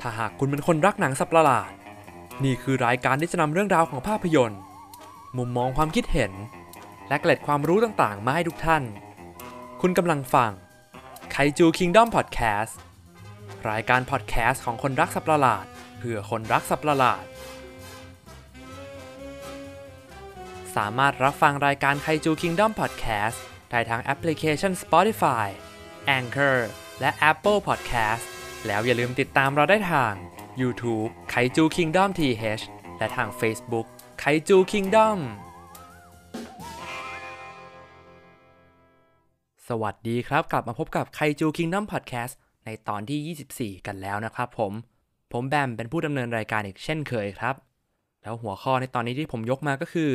[0.00, 1.70] ถ้าหากคุณเป็นคนรักหนังสัตว์ประหลาด
[2.44, 4.60] นี่คือรายการที่จะนำเรื่องราวของภาพยนตร์
[5.36, 6.32] มุมมองความคิดเห็น
[7.08, 8.82] และเกร็ดความรู้ต่างๆ มาให้ทุกท่าน
[9.80, 10.50] คุณกำลังฟัง
[11.32, 12.78] Kaiju Kingdom Podcast
[13.70, 15.64] รายการพอดแคสต์ของคนรักสัตว์ประหลาด
[15.98, 17.24] เพื่อคนรักสัตว์ประหลาด
[20.76, 25.46] สามารถรับฟังรายการ Kaiju Kingdom Podcast ได้ทางแอปพลิเคชัน Spotify
[26.18, 26.58] Anchor
[27.00, 30.12] และ Apple Podcast แล้วอย่าลืมติดตามเราได้ทาง
[30.60, 32.64] YouTube ไคจู Kingdom TH
[32.98, 33.86] และทาง Facebook
[34.18, 35.18] ไคจู Kingdom
[39.68, 42.34] สวัสดีครับ กลับมาพบกับไคจู Kingdom Podcast
[42.66, 44.72] ในตอนที่ 24 กันแล้วนะครับผม
[45.32, 47.54] ผมแบมเป็นผู้ดำเนินรายการอีกเช่นเคยครับ
[48.22, 50.10] แล้วหัวข้อในตอนนี้ที่ผมยกมาก็คือ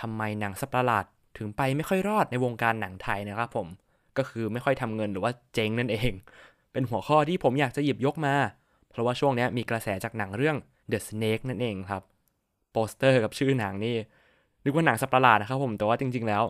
[0.00, 1.04] ทำไมหนังสัประหลาด
[1.38, 3.66] ถึงไปไม่ค่อยรอดในวงการหนังไทยนะครับผม
[4.18, 6.12] ก็คือไม่ค่อยทำเงินหรือว่าเจ๊งนั่นเอง
[6.72, 8.34] เป็นหัวข้อที่ผมอยากจะหยิบยกมา
[8.90, 10.56] เพราะว่าช่วงนี้มีกระแสจากหนังเรื่อง
[10.90, 12.02] The Snake นั่นเองครับ
[12.72, 13.96] โปสเตอร์กับชื่อหนังนี่
[14.64, 16.42] นึกว่าหนังสัตว์ประหลาดนะครับผมแต่ว่าจริง ๆ แล้ว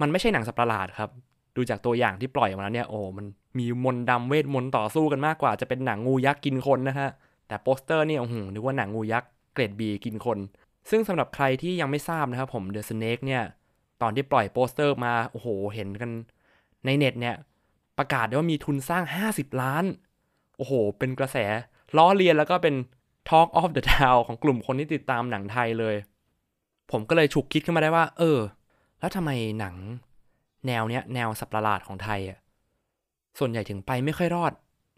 [0.00, 1.10] มันไม่ใช่หนังสัตว์ประหลาดครับ
[1.56, 3.26] ดูจากตัวอย่างที่ปล่อยออกมาแล้วเนี่ยโอ้มัน
[3.58, 7.08] มีมนต์ดำเวทมนต์ต่อสู้กันมากกว่า จะเป็นหนังงูยักษ์กินคนนะฮะ
[7.48, 10.38] แต่โปสเตอร์นี่โอ้โหนึกว่าหนังงูยักษ์เกรดบีกินคน
[10.90, 13.42] ซึ่งสำหรับใครที่ยังไม่ทราบนะครับผม The Snake เนี่ย
[14.02, 16.10] ตอนที่ปล่อยโปสเตอร์มาโอ้โหเห็นกัน
[16.84, 17.34] ในเน็ตเนี่ย
[17.98, 19.84] ประกาศได้ว่ามีทุนสร้าง 50 ล้าน
[20.56, 21.36] โอ้โห เป็นกระแส
[21.96, 22.74] ล้อเลียนแล้วก็เป็น
[23.28, 25.96] Talk of the Town ของกลุ่มคนที่ติดตามหนังไทยเลย
[26.90, 28.38] ผมก็เลยฉุกคิดขึ้นมาได้ว่า เออ
[29.00, 29.76] แล้วทำไมหนัง
[30.66, 32.38] แนวเนี้ยแนวสัตว์ประหลาดของไทยอะ
[33.38, 34.52] ส่วนใหญ่ถึงไปไม่ค่อยรอด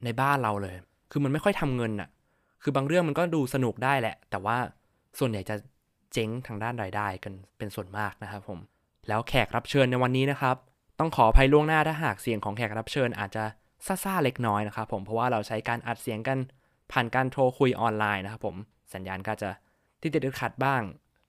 [0.04, 0.76] ในบ้านเราเลย
[1.10, 2.08] คือมันไม่ค่อยทำเงินอะ
[2.62, 4.56] คือบางเรื่องมันก็ดูสนุกได้แหละ แต่ว่า
[5.18, 5.56] ส่วนใหญ่จะ
[6.12, 8.58] เจ๊งทางด้านรายได้กันเป็นส่วนมากนะครับผม
[9.08, 10.56] แล้วแขกรับเชิญในวันนี้นะครับ
[10.98, 13.44] ต้องขออภัยล่วงหน้าถ้าหากเสียงของแขกรับเชิญอาจจะ
[14.04, 16.38] ซ่าๆเล็กน้อยนะครับผมเพราะว่าเราใช้การอัดเสียงกัน
[16.92, 18.56] ผ่านการโทรคุยออนไลน์นะครับผม
[18.94, 19.50] สัญญาณก็จะ
[20.00, 20.82] ติดติดขัดบ้าง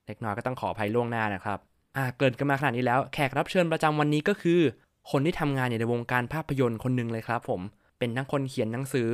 [0.08, 1.60] เล็กน้อยก็ต้องขออภัยล่วงหน้านะครับ
[1.98, 4.60] อ่าเกินกันมาขนาดนี้แล้วแขกรับเชิญประจำวันนี้ก็คือ
[5.12, 7.62] คนที่ทำงานอยู่ในวงการภาพยนตร์คนหนึ่งเลยครับผม
[8.00, 9.10] เป็นทั้งคนเขียนหนังสือ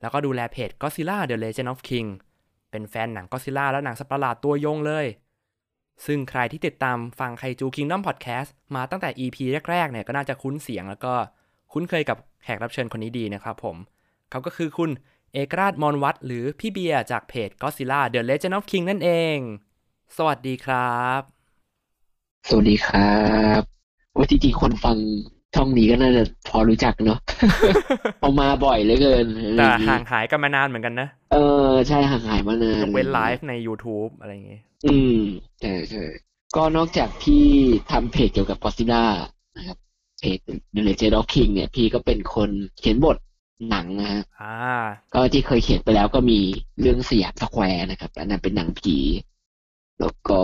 [0.00, 2.08] แล้วก็ดูแลเพจ Godzilla The Legend of King
[2.70, 5.06] เป็นแฟนหนัง Godzilla และหนังสัตว์ประหลาดตัวยงเลย
[6.04, 9.36] ซึ่งใครที่ติดตามฟังไคจูคิงดอมพอดแคสต์มาตั้งแต่ EP
[9.70, 11.14] แรกๆเนี่ยก็น่าจะคุ้นเสียงแล้วก็
[11.72, 13.76] คุ้นเคยกับแขกรับเชิญคนนี้ดีนะครับผม
[14.30, 14.90] เขาก็คือคุณ
[15.32, 19.38] เอกราชมอนวัตหรือพี่เบียร์จากเพจ Godzilla The Legend of King นั่นเอง
[20.16, 21.20] สวัสดีครับ
[22.48, 23.16] สวัสดีครั
[23.60, 23.62] บ
[24.16, 24.96] ว่าจริงๆคนฟัง
[25.54, 27.18] ช่องนี้ก็น่าจะพอรู้จักเนาะ
[28.20, 31.36] เอามาบ่อยเหลือเกินอะไรแต่อย่างงี้ห่างหายกันมานานเหมือนกันนะ เอ
[31.68, 35.20] อ ใช่ห่างหายมานานยกเว้นไลฟใน YouTube อะไรอย่างเงี้ยอืม
[35.60, 36.04] ใช่ใช่
[36.56, 37.44] ก็นอกจากพี่
[37.90, 39.04] ทำเพจเกี่ยวกับ Godzilla
[39.56, 39.78] นะครับ
[40.20, 40.38] เพจ
[40.74, 43.16] The Legend of King เนี่ย พี่ก็เป็นคนเขียนบท
[43.70, 44.54] หนังนะฮะอ่า
[45.14, 46.38] ก็ที่เคยเขียนไปแล้วก็มี
[46.80, 48.96] เรื่องสยามสแควร์นะครับอันนั้นเป็นหนังผี
[50.00, 50.40] แล้วก็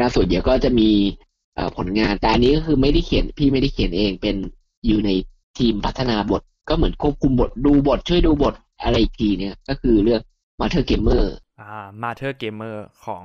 [0.00, 1.33] ล่าสุดเดี๋ยวก็จะมีเอ่อ
[1.76, 4.36] ผลงาน แต่อันนี้ก็คือไม่ได้เขียนพี่ไม่ได้เขียนเองเป็น
[4.86, 5.10] อยู่ใน
[5.58, 10.20] ทีมพัฒนาบท ก็เหมือนควบคุมบทดูบท ช่วยดูบทอะไรอีกทีเนี่ย ก็คือเรื่อง
[10.60, 11.24] Master Gamer
[11.60, 13.24] อ่า Master Gamer ของ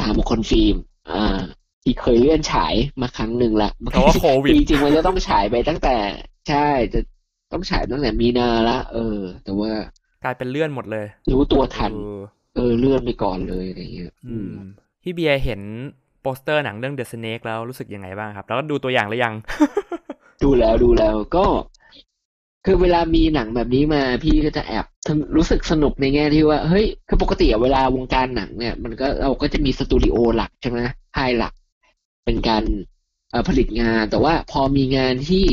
[0.00, 0.76] ตามคนฟิล์ม
[1.12, 1.38] อ่า
[1.82, 5.96] ที่เคยเลื่อนฉายมาครั้งหนึ่งละเพราะว่าโควิดจริงๆมันจะต้องฉายไปตั้งแต่
[6.48, 7.00] ใช่จะ
[7.52, 9.72] ต้องฉายตั้งแต่มีนาละเออ แต่ว่า
[10.24, 12.20] กลายเป็นเลื่อนหมดเลย รู้ตัวทัน เออ
[12.56, 14.50] เออเลื่อนไปก่อนเลยอะไรเงี้ยอืม
[15.02, 15.60] พี่เบียร์เห็น
[16.22, 19.34] โปสเตอร์หนังเรื่อง The Snake แล้วรู้สึกยังไงบ้างครับ แล้วก็ดูตัวอย่างหรือยัง
[20.42, 21.46] ดูแล้วดูแล้วก็
[22.64, 24.86] คือเวลามีหนังแบบนี้มาพี่ก็จะแอบ
[25.36, 30.78] รู้สึกสนุกในแง่ที่ว่าเฮ้ยคือปกติเวลาวงการหนังเนี่ย มันก็เราก็จะมีสตูดิโอหลักใช่ไหม
[31.16, 31.52] ค่ายหลัก
[32.26, 32.64] เป็นการ
[33.48, 35.44] ผลิตงาน แต่ว่าพอมีงานที่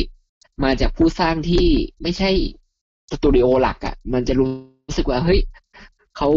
[0.63, 1.65] มาจากผู้สร้างที่
[2.01, 2.31] ไม่ใช่
[3.11, 5.41] สตูดิโอหลักอะมันจะรู้สึกว่าเฮ้ย
[6.17, 6.29] เขา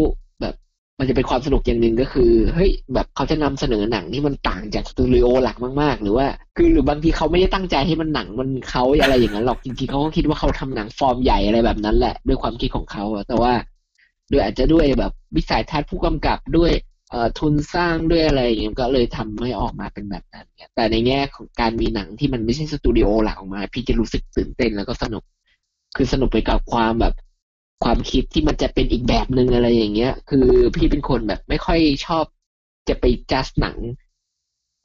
[1.01, 13.53] มันจะเป็นความสนุกอย่างหนึ่งก็คือเฮ้ยแบบเขาจะนำเสนอหนังที่มันต่างจากสตูดิโอหลักมากๆ หรือว่า คือหรือบางทีเขาไม่ได้ตั้งใจให้มันหนังมันเขาอะไรอย่างนั้นหรอกจริงๆเขาก็คิดว่าเขาทำหนังฟอร์มใหญ่อะไรแบบนั้นแหละ ด้วยความคิดของเขาแต่ว่า
[14.31, 16.71] ด้วยอาจจะด้วยแบบวิสัยทัศน์ผู้กำกับด้วย
[17.09, 25.23] เอ่อทุนสร้างด้วยอะไรอย่างเงี้ยก็เลยทำให้ออกมาเป็นแบบนั้นเนี่ยแต่ในแง่ของการมีหนังที่มันไม่ใช่สตูดิโอหลักออกมา พี่จะรู้สึกตื่นเต้นแล้วก็สนุก
[25.95, 27.13] คือสนุกไปกับความแบบ
[27.83, 32.25] ความคิดที่มันจะเป็นอีกแบบหนึ่งอะไรอย่างเงี้ย คือพี่เป็นคนแบบไม่ค่อยชอบ
[32.89, 33.77] จะไปจัดหนัง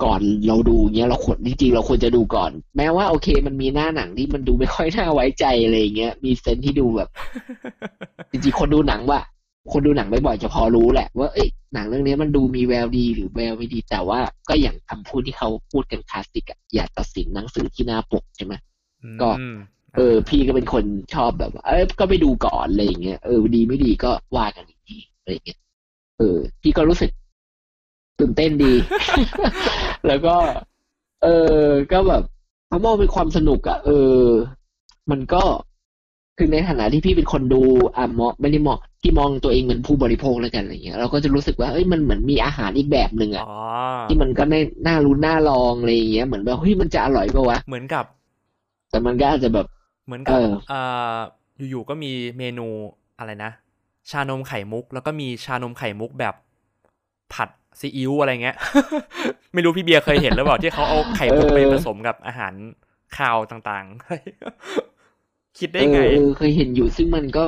[0.05, 7.09] ก่อนเราดูเงี้ยเราควรจริงๆเราควรจะดูก่อน แม้ว่าโอเค มันมีหน้าหนังที่มันดูไม่ค่อยน่าไว้ใจอะไรอย่างเงี้ยมีเซนส์ที่ดูแบบ
[8.31, 9.21] จริงๆคนดูหนังว่า
[9.73, 18.55] คนดูหนังบ่อยๆจะพอรู้แหละ ว่าเอ้ยหนังเรื่องนี้มันดูมีแววดีหรือแววไม่ดี แต่ว่าก็อย่างคำพูดที่เขาพูดกันคลาสสิกอะอย่าตัดสินหนังสือที่หน้าปกใช่ไหม
[19.21, 19.57] ก็อืม
[19.97, 20.85] เออ พี่ก็เป็นคน
[21.15, 25.59] ชอบแบบว่าเออก็ไปดูก่อนอะไรอย่างเงี้ยเออดีไม่ดีก็ว่ากันอีกทีอะไรอย่างเงี้ย
[26.19, 27.11] เออ พี่ก็รู้สึก
[28.19, 28.73] ตื่นเต้นดี
[30.07, 30.35] แล้วก็
[31.23, 31.29] เอ
[31.63, 32.23] อก็แบบ
[32.69, 33.91] เขามองเป็นความสนุกอะเอ
[34.21, 34.23] อ
[35.11, 35.43] มันก็
[36.39, 37.63] คือในฐานะที่พี่เป็นคนดู
[37.97, 43.59] อะมองไม่ได้มองที่มองตัวเองเหมือนผู้บริโภคแล้วกันอะไรเงี้ยเราก็จะรู้สึกว่าเอ้ยมันเหมือนมีอาหารอีกแบบหนึ่งอะอ๋อ
[44.09, 48.05] ที่มันก็น่าน่ารู้น่าลองอะไรอย่างเงี้ยเหมือนแบบเฮ้ยมันจะอร่อยปะวะเหมือนกับ
[48.91, 49.67] แต่มันก็อาจจะแบบ
[50.07, 50.81] เหมือนกับเออเอ่
[51.15, 51.17] อ
[51.71, 52.67] อยู่ๆก็มีเมนู
[53.19, 53.53] อะไรนะ
[54.11, 56.35] ชานมไข่มุก แล้วก็มีชานมไข่มุกแบบ
[57.33, 57.49] ผัด
[57.81, 58.57] ซีอิ๊วอะไรเงี้ย
[59.55, 62.55] ไม่รู้พี่เบียร์เคยเห็นหรือเปล่าที่เขาเอาไข่มุกไปผสมกับอาหาร
[63.17, 67.45] คาวต่างๆ คิดได้ไงเออเออเคยเห็นอยู่ซึ่งมันก็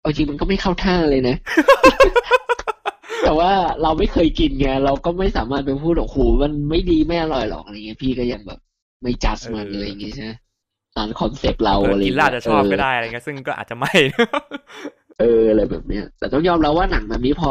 [0.00, 1.36] เอาจริงมันก็ไม่เข้าท่าเลยนะ
[3.22, 3.50] แต่ว่า
[3.82, 8.60] เราไม่เคยกินไงเราก็ไม่สามารถไปพูดโอ้โหมันไม่ดีไม่อร่อยหรอกอะไรเงี้ยพี่ก็ยังแบบ
[9.02, 10.30] ไม่จัดมันเอออะไรอย่างเงี้ยใช่ไหม
[10.96, 13.92] ตาม concept เราเอออะไรกินเงี้ยเราจะชอบก็ได้อะไรเงี้ยซึ่งก็อาจจะไม่
[15.20, 17.50] เอออะไรแบบเนี้ย แต่ต้องยอมรับว่าหนังแบบนี้พอ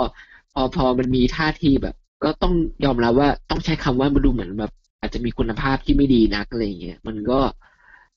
[0.53, 2.53] พอพอมันมีท่าทีแบบ ก็ต้อง
[2.85, 7.39] ยอมรับว่าต้องใช้คำว่ามันดูเหมือนแบบ อาจจะมีคุณภาพที่ไม่ดีนักอะไรอย่างเงี้ยมันก็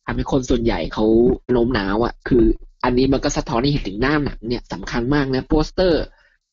[0.07, 1.05] ทำให้คนส่วนใหญ่เขา
[1.53, 2.45] โน้มน้าวอะคือ
[2.85, 6.03] อันนี้มันก็สะท้อนให้เห็นถึงหน้าหนังเนี่ยสำคัญมากนะโปสเตอร์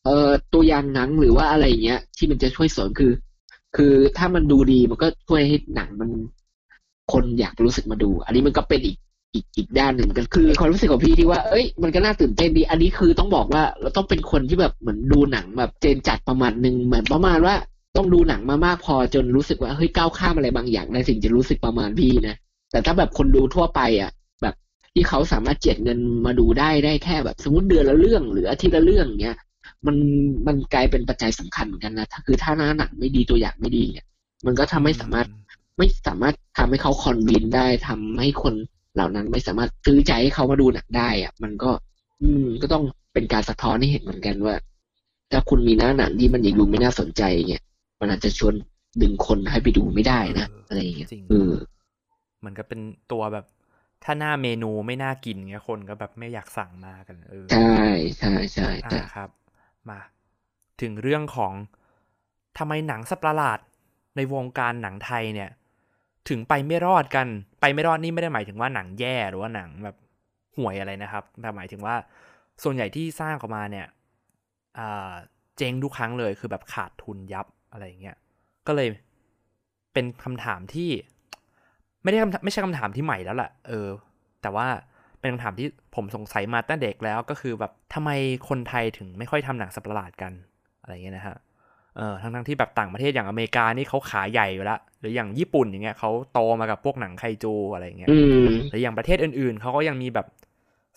[0.04, 3.12] เอ่อตัวอย่างหนังหรือว่าอะไรอย่างเงี้ย ที่มันจะช่วยเสริมคือ
[3.76, 6.10] คือถ้ามันดูดีมันก็ช่วยให้หนังมัน
[7.12, 8.98] คนอยากรู้สึกมาดู อันนี้มันก็เป็นอีก
[9.34, 17.56] อีกอีกด้านหนึ่งมือนกันคือความรู้สึกของพี่ที่ว่า เอ้ย มันก็น่าตื่นเต้นดี อันนี้คือต้องบอกว่าเราต้องเป็นคนที่แบบเหมือนดูหนังแบบเจนจัดประมาณหนึ่งเหมือนประมาณว่า
[17.98, 22.36] ต้องดูหนังมามากพอจนรู้สึกว่าเฮ้ยก้าวข้ามอะไรบางอย่างในสิ่งจะรู้สึกประมาณพี่นะ
[22.72, 24.56] แต่ถ้าแบบคนดูทั่วไปอะ แบบ
[24.94, 29.38] ที่เขาสามารถเจ็ดเงินมาดูได้ได้แค่แบบสมมติเดือนละเรื่องหรืออาทิตย์ละเรื่องเงี้ย
[29.86, 29.96] มัน
[30.48, 34.06] มันกลายเป็นปัจจัยสำคัญเหมือนกันนะถ้าคือถ้าหน้าหนังไม่ดีตัวอย่างไม่ดีเนี่ย
[34.46, 35.28] มันก็ทำให้สามารถ
[35.80, 38.54] ไม่สามารถทำให้เขาคอนวินได้ทำให้คน
[38.96, 41.72] เหล่านั้นไม่สามารถซื้อใจให้เขามาดูหนังได้อะมันก็
[42.22, 42.84] อืม ก็ต้อง
[43.14, 44.56] เป็นการสะท้อนให้เห็นเหมือนกันว่า
[45.32, 47.64] ถ้าคุณมีหน้าหนังที่มันยังดูไม่น่าสนใจเนี่ย
[48.00, 48.54] มันอาจจะชวน
[49.02, 51.54] ดึงคนให้ไปดูไม่ได้นะเออออะไรอย่างเงี้ยจริงเออ
[52.40, 52.82] เหมือนกับเป็น
[53.12, 53.46] ตัวแบบ
[54.04, 57.74] ถ้าหน้าเมนูไม่น่ากินเงี้ยคนก็แบบไม่อยากสั่งมากันเออใช่
[58.20, 59.30] ใช่ใช่ใช่อ่าครับ
[59.90, 60.00] มา
[60.82, 61.54] ถึงเรื่องของ
[62.58, 63.60] ทำไมหนังสัตว์ประหลาด
[64.16, 65.50] ในวงการหนังไทยเนี่ย
[66.30, 67.28] ถึงไปไม่รอดกัน
[67.62, 69.96] ไปไม่รอดนี่ไม่ได้หมายถึงว่าหนังแย่หรือว่าหนังแบบ
[70.58, 71.96] ห่วยอะไรนะครับ แต่หมายถึงว่า
[72.64, 73.88] ส่วนใหญ่ที่สร้างออกมาเนี่ย
[75.58, 78.18] เจ๊งทุกครั้งเลยคือแบบขาดทุนยับอะไรอย่างเงี้ย
[78.68, 78.90] ก็เลย
[79.94, 80.90] เป็นคำถามที่
[82.04, 83.88] ไม่ได้ไม่ใช่คำถามที่ใหม่แล้วล่ะเออ
[84.42, 84.68] แต่ว่า
[85.20, 88.10] เป็นคำถามที่ผมสงสัยมาตั้งแต่เด็กแล้วก็คือแบบทำไม
[88.50, 90.34] คนไทยถึงไม่ค่อยทำหนังสัตว์ประหลาดกัน
[90.82, 91.38] อะไรเงี้ยนะฮะ
[92.00, 100.28] เออทั้งทั้งๆที่แบบต่างประเทศอย่างอเมริกานี่เขาขาใหญ่อยู่แล้วหรืออย่างญี่ปุ่นอย่างเงี้ยเขาโตมากับพวกหนังไคจูอะไรอย่างเงี้ยอืมหรืออย่างประเทศอื่นๆเขาก็ยังมีแบบ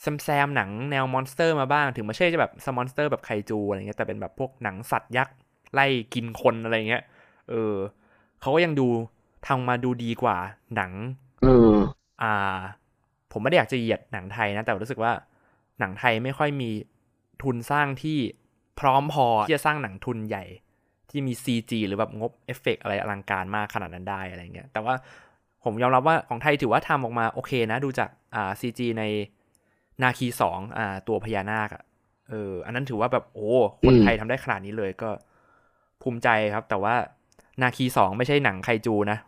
[0.00, 5.36] แซมแซมหนังแนว monster มาบ้าง ถึงไม่ใช่จะแบบ monster แบบไคจูอะไรเงี้ยแต่เป็นแบบพวกหนังสัตว์ยักษ์
[5.74, 7.02] ไล่กินคนอะไรเงี้ย
[7.50, 7.74] เออ
[8.40, 8.88] เขาก็ยังดู
[9.46, 10.36] ทำมาดูดีกว่า
[10.76, 10.92] หนัง
[11.42, 11.76] เออ
[12.22, 12.58] อ่า
[13.32, 15.12] ผมไม่ได้อยากจะเหยียดหนังไทยนะ แต่รู้สึกว่า
[15.78, 16.70] หนังไทยไม่ค่อยมี
[17.42, 18.18] ทุนสร้างที่
[18.80, 20.44] พร้อมพอที่จะสร้างหนังทุนใหญ่
[21.12, 24.94] ที่มี CG หรือแบบงบเอฟเฟกต์อะไรอลังการมากขนาดนั้นได้อะไรเงี้ยแต่ว่า
[25.64, 29.04] ผมยอมรับว่าของไทยถือว่าทำออกมาโอเคนะ ดูจากอ่า CG ใน
[30.02, 31.82] นาคีสองอ่าตัวพญานาคอะ
[32.30, 35.10] เอออันนั้นถือว่าแบบโอ้คนอืมไทยทำได้ขนาดนี้เลยก็
[36.02, 36.94] ภูมิใจครับ แต่ว่า
[37.62, 39.18] นาคีสองไม่ใช่หนังไคจูนะ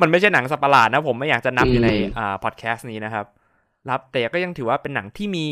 [0.00, 3.26] มันไม่ใช่หนังสัตว์ประหลาดนะ ผมไม่อยากจะนับอยู่ในอ่าพอดแคสต์นี้นะครับ
[3.90, 5.46] รับแต่ก็ยังถือว่าเป็นหนังที่มี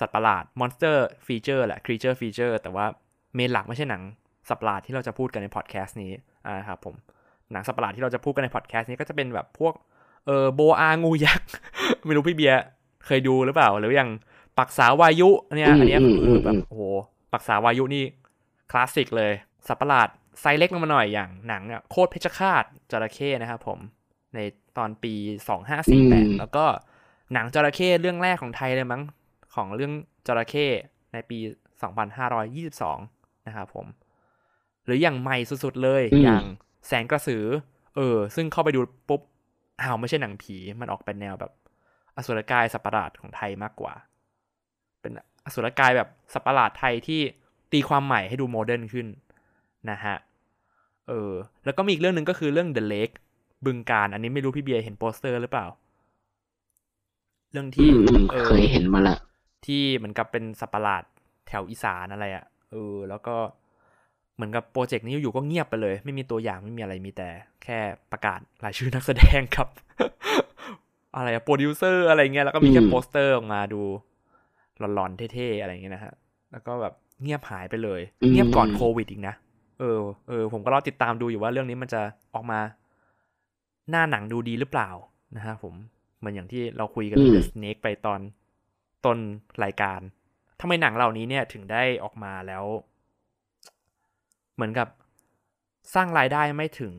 [0.00, 2.86] สัตว์ประหลาด monster feature แหละ creature feature แต่ว่า
[3.34, 4.02] เมนหลักไม่ใช่หนัง
[4.48, 6.12] สัตว์ประหลาดที่เราจะพูดกันในพอดแคสต์นี้
[6.46, 6.94] อ่าครับผม
[7.52, 9.74] หนังสัตว์ประหลาดที่เราจะพูดกันในพอดแคสต์นี้ก็จะเป็นแบบพวก
[10.26, 11.48] เออโบอางูยักษ์
[12.06, 12.62] ไม่รู้พี่เบียร์
[13.06, 14.10] เคยดูหรือเปล่า หรืออย่าง
[14.58, 16.82] ปักษาวายุเนี่ยอันเนี้ยอืมอืมคือแบบอืมโอ้โห
[17.32, 18.04] ปักษาวายุนี่
[18.70, 19.32] คลาสสิกเลย
[19.66, 20.08] สัตว์ประหลาด
[20.40, 23.78] ไซส์เล็กลงมาหน่อยอย่างหนังอะโคตรเพชฌฆาตจระเข้นะครับผม
[24.34, 24.38] ใน
[24.76, 25.14] ตอนปี
[25.48, 26.64] สองห้าสี่แปดแล้วก็
[27.32, 29.02] หนังจระเข้เรื่องแรกของไทยเลยมั้ง
[29.54, 29.92] ของเรื่อง
[30.26, 30.66] จระเข้
[31.12, 31.38] ในปี
[31.82, 32.98] สองพันห้าร้อยยี่สิบสอง
[33.46, 33.86] นะครับผม
[34.86, 36.42] หรืออย่างใหม่สุดๆเลยอืมอย่าง
[36.86, 37.44] แสงกระสือ
[37.96, 39.20] เออ ซึ่งเข้าไปดูปุ๊บ
[39.80, 41.52] อ้าวไม่ใช่หนังผีมันออกเป็นแนวแบบ
[42.16, 43.92] อสุรกายสัตว์ประหลาดของไทยมากกว่า
[45.00, 45.12] เป็น
[45.44, 47.20] อสุรกายแบบสัตว์ประหลาดไทยที่
[47.72, 49.06] ตีความใหม่ให้ดู modern ขึ้น
[49.90, 50.16] นะฮะ
[51.08, 51.32] เออ
[51.64, 53.14] แล้วก็มีอีกเรื่องหนึ่งก็คือเรื่อง The Lake
[53.64, 55.66] บึงกาฬ อันนี้ไม่รู้พี่เบียร์เห็นโปสเตอร์หรือเปล่า
[57.52, 59.16] เรื่องอืที่มอืมเออเคยเห็นมาละ
[59.66, 61.04] ที่เหมือนกับเป็นสัตว์ประหลาด
[61.48, 63.36] แถวอีสานอะไรอะ่ะเออ แล้วก็
[64.36, 67.28] เหมือนกับโปรเจกต์นี้อยู่ๆก็เงียบไปเลย ไม่มีตัวอย่างไม่มีอะไรมีแต่
[67.62, 67.78] แค่
[68.12, 69.68] ประกาศรายชื่อนักแสดงครับ
[71.16, 73.82] อะไรโปรดิวเซอร์อะไรเงี้ยแล้วก็มีแค่อืมโปสเตอร์ออกมาดู
[74.78, 76.14] หลอนๆเท่ๆอะไรเงี้ยนะฮะ
[76.52, 79.34] แล้วก็แบบเงียบหายไปเลยอืมเงียบก่อนโควิดอีกนะ
[79.80, 82.02] เออเออผมก็รอติดตามดูอยู่ว่าเรื่องนี้มันจะ
[82.34, 82.60] ออกมา
[83.90, 84.90] หน้าหนังดูดีหรือเปล่า
[85.36, 85.74] นะฮะผม
[86.18, 88.20] เหมือนอย่างที่เราคุยกันเรื่อง The Snake ไปตอน
[89.04, 89.18] ต้น
[89.64, 90.00] รายการ
[90.60, 92.64] ทำไมหนังเหล่านี้เนี่ยถึงได้ออกมาแล้ว
[94.56, 94.88] เหมือนกับ
[95.94, 96.94] สร้างรายได้ไม่ถึง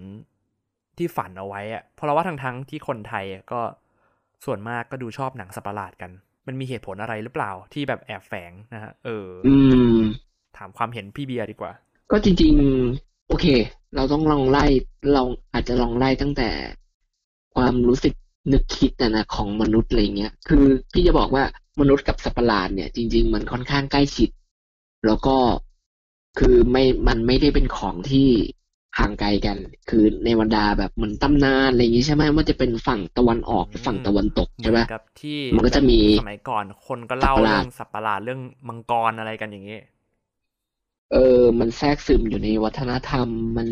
[0.98, 3.62] ที่ฝันเอาไว้อะเพราะเราว่าทั้งทั้งๆที่คนไทยอะก็
[4.46, 6.12] ส่วนมากก็ดูชอบหนังสัตว์ประหลาดกัน
[6.48, 9.56] มันมีเหตุผลอะไรหรือเปล่าที่แบบแอบแฝงนะฮะเอออ อื
[9.98, 9.98] ม
[10.58, 11.72] ถามความเห็นพี่เบียร์ดีกว่า
[12.12, 12.54] ก็จริง
[12.92, 13.46] ๆ โอเค
[13.96, 14.66] เราต้องลองไล่
[15.14, 15.24] เรา
[15.54, 16.50] อาจจะลองไล่ตั้งแต่
[17.56, 18.14] ความรู้สึก
[18.52, 21.44] นึกคิดนะนะของมนุษย์อะไรเงี้ย คือพี่จะบอกว่า
[21.80, 24.30] มนุษย์กับสัตว์ประหลาดเนี่ย จริง ๆ มันค่อนข้างใกล้ชิด
[25.06, 25.36] แล้วก็
[26.38, 28.28] คือไม่มันไม่ได้เป็นของที่
[28.98, 29.58] ห่างไกลกัน
[29.90, 39.78] คือในบรรดาแบบเหมือนตำนานอะไรอย่างงี้ใช่ไหมว่าจะเป็นฝั่งตะวันออกหรือฝั่งตะวันตกเหมืใช่อนปะกับที่มันก็จะมีสมัยก่อนคนก็เล่าสัตว์ประหลาดเรื่องสัตว์ประหลาดเรื่องมังกรอะไรกันอย่างนี้
[41.12, 43.68] เออ มันแทรกซึมอยู่ในวัฒนธรรม มัน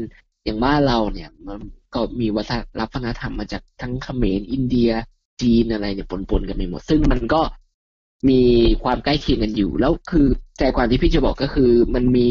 [0.45, 1.59] อย่างบ้านเราเนี่ย มัน
[1.93, 4.89] ก็มีวัฒนวัฒนธรรมมาจากทั้งเขมรอินเดีย
[5.41, 7.41] จีนอะไรเนี่ยปนๆกันไปหมด ซึ่งมันก็
[8.29, 8.41] มี
[8.83, 10.27] ความใกล้เคียงกันอยู่ แล้วคือ
[10.59, 12.29] ใจความที่พี่จะบอกก็คือ มันมี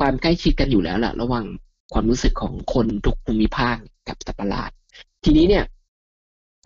[0.00, 1.46] ความใกล้ชิดกันอยู่แล้วล่ะ ระหว่าง
[1.92, 3.76] ความรู้สึกของคนทุกภูมิภาค
[4.08, 4.70] กับสัตว์ประหลาด
[5.24, 5.64] ทีนี้เนี่ย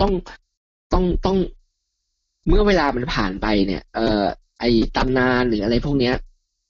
[0.01, 0.13] ต้อง
[0.93, 1.37] ต้องต้อง
[2.49, 4.25] เมื่อเวลามันผ่านไปเนี่ย เอ่อ
[4.61, 4.65] ไอ
[4.97, 6.15] ตำนานหรืออะไรพวกเนี้ย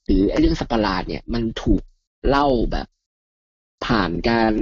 [0.05, 1.81] หรือไอเรื่องสัตว์ประหลาดเนี่ย มันถูก
[2.27, 2.87] เล่าแบบ
[3.85, 4.53] ผ่านการ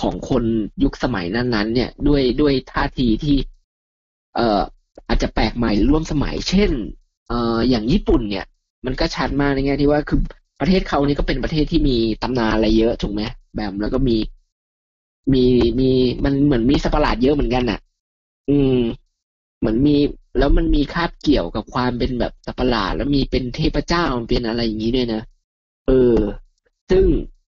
[0.00, 0.44] ของคน
[0.82, 3.36] ยุคสมัยนั้นๆ เนี่ย ด้วยด้วยท่าทีที่
[4.34, 4.62] เอ่อ
[5.08, 6.70] อาจจะแปลกใหม่ร่วมสมัย เช่น
[7.28, 8.44] เอ่ออย่างญี่ปุ่นเนี่ย
[8.86, 10.18] มันก็ชัดมากในแง่ที่ว่าคือ
[10.60, 13.22] ประเทศเขานี่ก็เป็นประเทศที่มีตำนานอะไรเยอะถูกไหม
[13.56, 14.16] แบบแล้วก็มี
[15.32, 15.44] มี
[15.80, 15.90] มี
[16.24, 17.80] มันเหมือนมีสัปหลาดเยอะเหมือนกันอะ
[18.48, 18.78] อืม
[19.58, 19.96] เหมือนมี
[20.38, 25.22] แล้วมันมีคาบเกี่ยวกับความเป็นแบบสัปหลาด แล้วมีเป็นเทพเจ้าเป็นอะไรอย่างนี้ด้วยนะ
[25.86, 26.16] เออ
[26.90, 27.04] ซึ่ง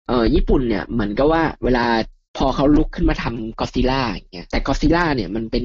[0.08, 1.84] เออญี่ปุ่นเนี่ย เหมือนกับว่า เวลา
[2.36, 5.64] พอเขาลุกขึ้นมาทำก็ซิล่าอย่างเงี้ยแต่ก็ซิล่าเนี่ยมันเป็น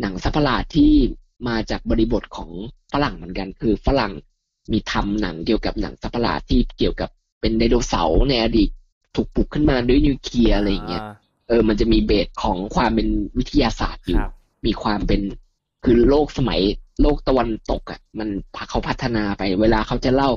[0.00, 0.92] หนังสัปหลาดที่
[1.48, 2.50] มาจากบริบทของ
[2.92, 4.12] ฝรั่งเหมือนกัน คือฝรั่ง
[4.72, 7.08] มีทำหนังเกี่ยวกับหนังสัตว์ประหลาดที่เกี่ยวกับ
[7.40, 8.70] เป็นไดโนเสาร์ในอดีต
[9.14, 11.02] ถูกปลุกขึ้นมาด้วยนิวเคลียร์อะไรอย่างเงี้ย
[11.48, 14.32] เออมันจะมีเบสของความเป็นวิทยาศาสตร์อยู่ครับ
[14.66, 15.20] มีความเป็น
[15.84, 16.60] คือโลกสมัย
[17.02, 18.28] โลกตะวันตกอะ มัน
[18.68, 20.30] เขาพัฒนาไป เวลาเขาจะเล่า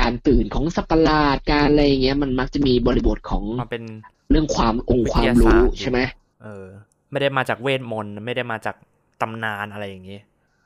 [0.00, 3.84] การตื่นของสัตว์ประหลาดการอะไรอย่างเงี้ย มันมักจะมีบริบทของมาเป็น
[4.30, 6.00] เรื่องความองค์ความรู้ใช่ไหม
[6.42, 6.64] เออ
[7.10, 8.76] ไม่ได้มาจากเวทมนต์ไม่ได้มาจาก
[9.20, 10.18] ตำนานอะไรอย่างนี้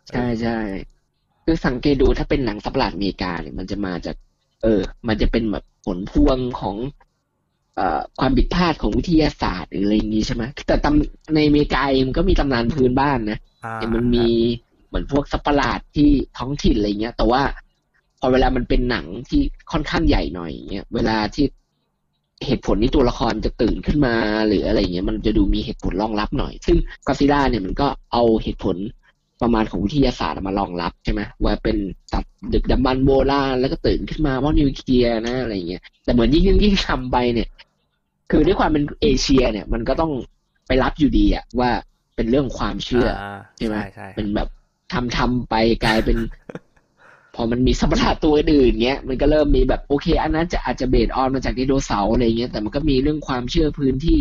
[0.08, 0.58] ใช่ใช่
[1.44, 4.16] คือสังเกตดูถ้าเป็นหนังสัตว์ประหลาดอเมริกาเนี่ยมันจะมาจาก
[4.62, 6.76] เออ มันจะเป็นแบบผลพวงของ
[7.76, 14.28] เอ่อความผิดพลาดของวิทยาศาสตร์หรืออะไรอย่างงี้ใช่ไหมแต่ตำในอเมริกาเองมันก็มีตำนานพื้นบ้านนะอ่าเนี่ยมันมี
[14.86, 17.42] เหมือนพวกสัตว์ประหลาดที่ท้องถิ่นอะไรเงี้ย แต่ว่า
[18.20, 19.40] พอเวลามันเป็นหนังที่
[19.72, 21.44] ค่อนข้างใหญ่หน่อยเงี้ย เวลาที่
[22.46, 24.14] เหตุผลที่ตัวละครจะตื่นขึ้นมา
[24.48, 28.76] หรืออะไรเงี้ยมันจะดูมีเหตุผลรองรับหน่อย ซึ่งก็ซิล่าเนี่ยมันก็เอาเหตุผล
[29.42, 31.76] ประมาณของวิทยาศาสตร์มารองรับใช่ไหมว่าเป็น
[32.12, 37.48] สัตว์ดึกดำบรรพ์โบราณแล้วก็ตื่นขึ้นมาเพราะนิวเคลียร์นะอะไรเงี้ยแต่เหมือนยิ่งยิ่งยิ่งทำไปเนี่ย
[38.30, 40.12] คือด้วยความเป็นเอเชีย เนี่ย มันก็ต้อง
[40.66, 41.70] ไปรับอยู่ดีอะว่า
[42.16, 44.48] เป็นเรื่องความเชื่ออาใช่ไหมใช่เป็นแบบ
[44.92, 45.54] ทำทำไป
[45.84, 46.18] กลายเป็น
[46.69, 46.69] พ
[47.40, 54.20] อมันมีสัตว์ประหลาดตัวอื่นเงี้ยมันก็เริ่มมีแบบโอเค อันนั้นจะอาจจะเบสออนมาจากไดโนเสาร์อะไรเงี้ยแต่มันก็มีเรื่องความเชื่อพื้นที่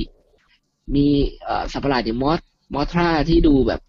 [0.95, 1.07] มี
[1.43, 2.39] เอ่อสัตว์ประหลาดอย่างมอส
[2.73, 3.79] มอทราที่ดูแบบ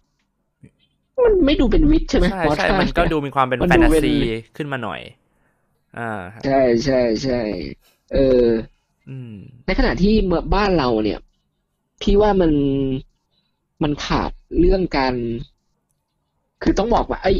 [1.25, 4.13] มันไม่ดูเป็นวิทย์ใช่ไหมใช่มอทใช่รามันก็ดูมีความเป็นมันแฟดูนตาเป็นซี
[4.55, 5.01] ขึ้นมาหน่อย
[5.97, 7.35] อ่าครับใช่ใช่ใช่
[8.09, 8.17] เออ
[9.07, 9.35] อืม
[9.65, 11.19] ในขณะที่เมื่อบ้านเราเนี่ย
[12.01, 12.51] พี่ว่ามัน
[13.83, 15.13] มันขาดเรื่องการ
[16.61, 17.33] คือต้องบอกว่าไอ้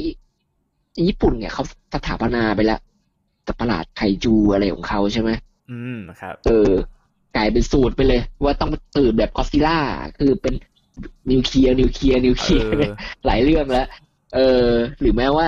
[1.08, 2.80] ญี่ปุ่นเนี่ยเขา สถาปนาไปแล้ว
[3.44, 5.30] แต่ประหลาดไคจูอะไรของเขาใช่ไหม
[5.72, 6.72] อืมครับ เออ
[7.36, 9.80] กลายเป็นสูตรไปเลย ว่าต้องตื่นแบบก็อดซิลล่า
[10.20, 10.54] คือเป็น
[11.32, 12.94] นิวเคลียร์นิวเคลียร์นิวเคลียร์เออ
[13.26, 13.88] หลายเรื่องแล้ว
[14.36, 14.68] เออ
[15.02, 15.48] หรือแม้ว่า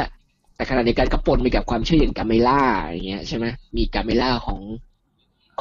[0.55, 3.45] แต่ขณะเดียวกันก็ปนไปกับความเชื่ออย่างกาเมล่าอย่างเงี้ยใช่ไหม
[3.77, 4.61] มีกาเมล่าของ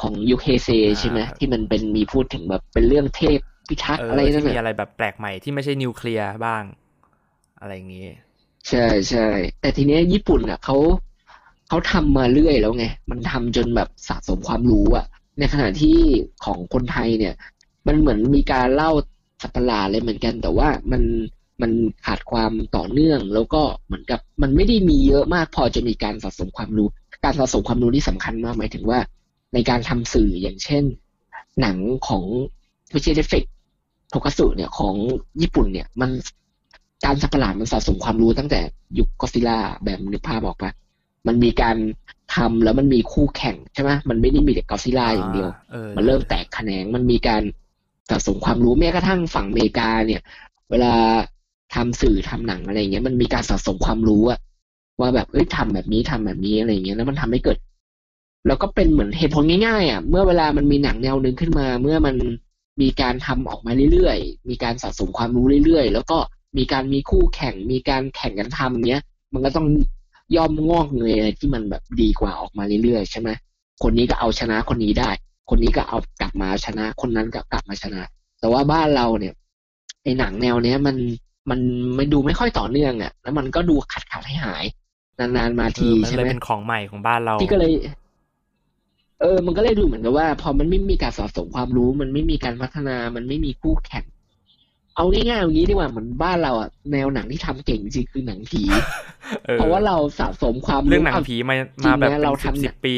[0.01, 6.63] ของยูเคเซใช่ไหมที่มันเป็นมีพูดถึงแบบเป็นเรื่องเทพพิทักเอษ์ออะไรนั่ที่นมีน่ะอะไรแบบแปลกใหม่ที่ไม่ใช่นิวเคลียร์บ้าง
[7.61, 8.05] อะไรอย่างนี้
[8.69, 9.27] ใช่ใช่
[9.61, 10.77] แต่ทีเนี้ยญี่ปุ่นอะเขา
[11.67, 15.05] เขาทำมาเรื่อยแล้วไง มันทำจนแบบสะสมความรู้อะ
[15.39, 15.97] ในขณะที่
[16.45, 17.33] ของคนไทยเนี่ย
[17.87, 18.91] มันเหมือนมีการเล่า
[19.41, 21.01] สัตว์ประหลาดเลยเหมือนกัน แต่ว่ามัน
[21.61, 21.71] มัน
[22.05, 26.87] ขาดความต่อเนื่อง แล้วก็เหมือนกับมันไม่ได้มีเยอะมากพอจะมีการสะสมความรู้
[27.23, 28.99] การสะสมความรู้นี่สำคัญมากหมายถึงว่า
[29.53, 30.83] ในการทำสื่ออย่างเช่น
[31.61, 31.77] หนัง
[32.07, 32.23] ของ
[32.91, 33.43] ไม่ใช่เอฟเฟกต์
[34.09, 34.95] โทคุซัทสึเนี่ยของ
[35.41, 36.09] ญี่ปุ่นเนี่ยมัน
[37.05, 38.59] การสัตว์ประหลาดมันสะสมความรู้ตั้งแต่
[38.97, 40.71] ยุคก็อดซิลล่าแบบนึกภาพออกปะ
[41.27, 41.77] มันมีการ
[42.35, 47.43] ทำแล้วมันมีคู่แข่งใช่ไหมมันไม่ได้มีแต่ก็ซิล่าอย่างเดียวออมันเริ่มแตกแขนง มันมีการ
[48.09, 50.21] สะสมความรู้แม้กระทั่งฝั่งอเมริกาเนี่ย
[50.71, 50.93] เวลา
[51.75, 54.39] ทำสื่อทำหนังอะไรเงี้ย มันมีการสะสมความรู้อะ
[54.99, 57.57] ว่าแบบเอ้ยทำแบบนี้ทำแบบนี้อะไรเงี้ย แล้วมันทำให้เกิด
[58.47, 62.15] แล้วก็เป็นเหมือนเหตุผลง่ายๆอะ เมื่อเวลามันมีหนังแนวหนึ่งขึ้นมา เมื่อมัน
[62.81, 66.17] มีการทำออกมาเรื่อยๆ มีการสะสมความรู้เรื่อยๆ แล้วก็
[66.57, 69.01] มีการมีคู่แข่ง มีการแข่งกันทำเนี้ย
[69.33, 69.67] มันก็ต้อง
[70.35, 73.29] ย่อมงอกเงยอะไรที่มันแบบดีกว่าออกมาเรื่อยๆใช่ไหม
[73.83, 75.09] คนนี้ก็เอาชนะคนนี้ได้
[75.49, 78.01] คนนี้ก็เอากลับมาชนะ คนนั้นก็กลับมาชนะ
[78.39, 79.33] แต่ว่าบ้านเราเนี่ย
[80.03, 80.95] ไอหนังแนวเนี้ยมัน
[81.49, 81.59] มัน
[81.95, 87.71] ไม่ดูไม่ค่อยต่อเนื่องอะ แล้วมันก็ดูขาดขาดหายหายๆนานๆมาเอทีอมันใช่เลไหยมเป็นของใหม่ของบ้านเราพี่ก็เลย
[89.21, 94.05] เออ มันก็เลยดูเหมือนกับว่า พอมันไม่มีการสะสมความรู้ มันไม่มีการพัฒนา มันไม่มีคู่แข่ง
[94.95, 98.61] เอาง่ายๆอย่างนี้ดีกว่าเหมือนบ้านเราอะแนวหนังที่ทำเก่งจริงคือหนังผี
[99.45, 102.95] เออเพราะว่าเราสะสมความรู้เรื่องหนังาผีมาจริมางนะแบบเป็นเราสิบทำเนี่สิยบปี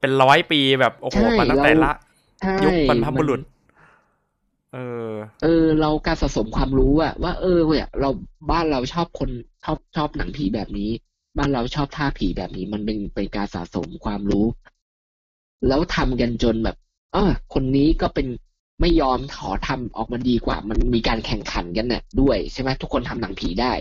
[0.00, 1.94] เป็นร้อยปีแบบโอ้โหใช่มาตั้งแต่เราละ
[2.40, 3.50] ใช่ยุคบรรพบุรุษมัน
[4.74, 4.78] เอ
[5.08, 5.10] อ
[5.42, 8.10] เออ เราการสะสมความรู้อะว่าเออเนี่ยเรา
[8.50, 9.30] บ้านเราชอบคน
[9.64, 10.90] ชอบชอบหนังผีแบบนี้
[11.38, 14.46] บ้านเราชอบท่าผีแบบนี้ มันเป็นเป็นการสะสมความรู้
[15.68, 16.76] แล้วทำกันจนแบบ
[17.12, 18.26] เออคนนี้ก็เป็น
[18.82, 23.72] ไม่ยอมขอทำออกมาดีกว่า มันมีการแข่งขันกันเนี่ยด้วยใช่ไหมทุกคนทำหนังผีได้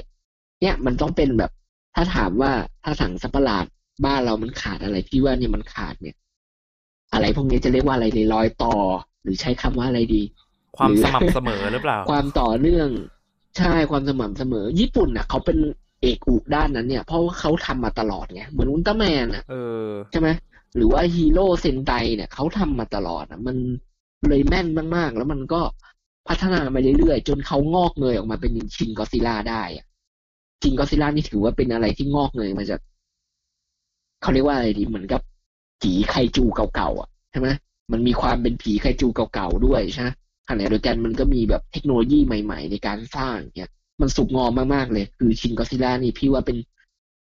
[0.62, 1.52] เนี่ยมันต้องเป็นแบบ
[1.96, 2.52] ถ้าถามว่า
[2.84, 3.66] ถ้าสั่งสัตว์ประหลาด
[4.06, 6.16] บ้านเรามันขาดอะไรพี่ว่าเนี่ยมันขาดเนี่ย
[7.14, 8.76] อะไรพวกนี้จะเรียกว่าอะไรในรอยต่อ
[9.24, 10.22] หรือใช้คำว่าอะไรดี
[10.78, 12.90] ความหรือสม่ำเสมอหรือเปล่า ความต่อเนื่อง
[13.58, 15.58] ใช่ความสม่ำเสมอ ญี่ปุ่นน่ะ เขาเป็น
[16.02, 19.56] เอกอุด้านนั้นเนี่ย เพราะว่าเขาทำมาตลอดไงเหมือนอุลตร้าแมนอะเอ
[19.86, 20.30] อใช่ไหม
[20.76, 23.58] หรือว่าฮีโร่เซนไตเนี่ยเขาทำมาตลอดอะมัน
[24.30, 25.62] เลยแม่นมากๆ แล้วมันก็
[26.28, 29.86] พัฒนามาเรื่อยๆ จนเขางอกเงยออกมาเป็นชินก็อดซิลล่าได้อะ
[30.62, 32.80] ชินก็อดซิลล่านี่ถือว่าเป็นอะไรที่งอกเงยมาจาก
[34.22, 35.22] เขาเรียกว่าอะไรดีเหมือนกับ
[35.82, 37.50] ผีไคจูเก่าๆอะใช่ไหม
[37.92, 40.10] มันมีความเป็นผีไคจูเก่าๆด้วยใช่ไหม
[40.48, 46.58] ขณะเดียวกันมันก็มีแบบเทคโนโลยีใหม่ ๆ ในการสร้างเนี่ยมันสุกงอมมากๆเลย คือชินก็อดซิลล่านี่พี่ว่าเป็น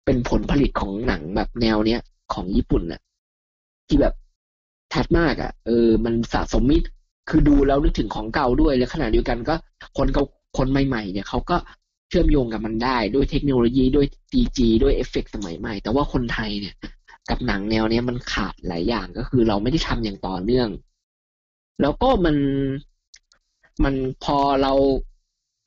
[0.04, 2.00] เป็นผลผลิตของหนังแบบแนวเนี้ย
[2.34, 3.00] ของญี่ปุ่นน่ะ
[3.88, 4.14] ที่แบบ
[4.92, 6.86] ชัดมากอะ่ะเออ มันสะสมมิตร
[7.28, 9.54] คือดูแล้วนึกถึงของเก่าด้วยแล้วขณะเดียวกันก็
[9.98, 10.24] คนเก่า
[10.58, 11.56] คนใหม่ๆ เนี่ยเขาก็
[12.08, 16.74] เชื่อมโยงกับมันได้ด้วยเทคโนโลยีด้วย CG ด้วยเอฟเฟกต์สมัยใหม่ แต่ว่าคนไทยเนี่ย
[17.30, 20.68] กับหนังแนวเนี้ยมันขาดหลายอย่างก็คือเราไม่ได้ทำอย่างต่อเนื่อง
[21.80, 22.36] แล้วก็มัน
[23.84, 23.94] มัน
[24.24, 24.72] พอเรา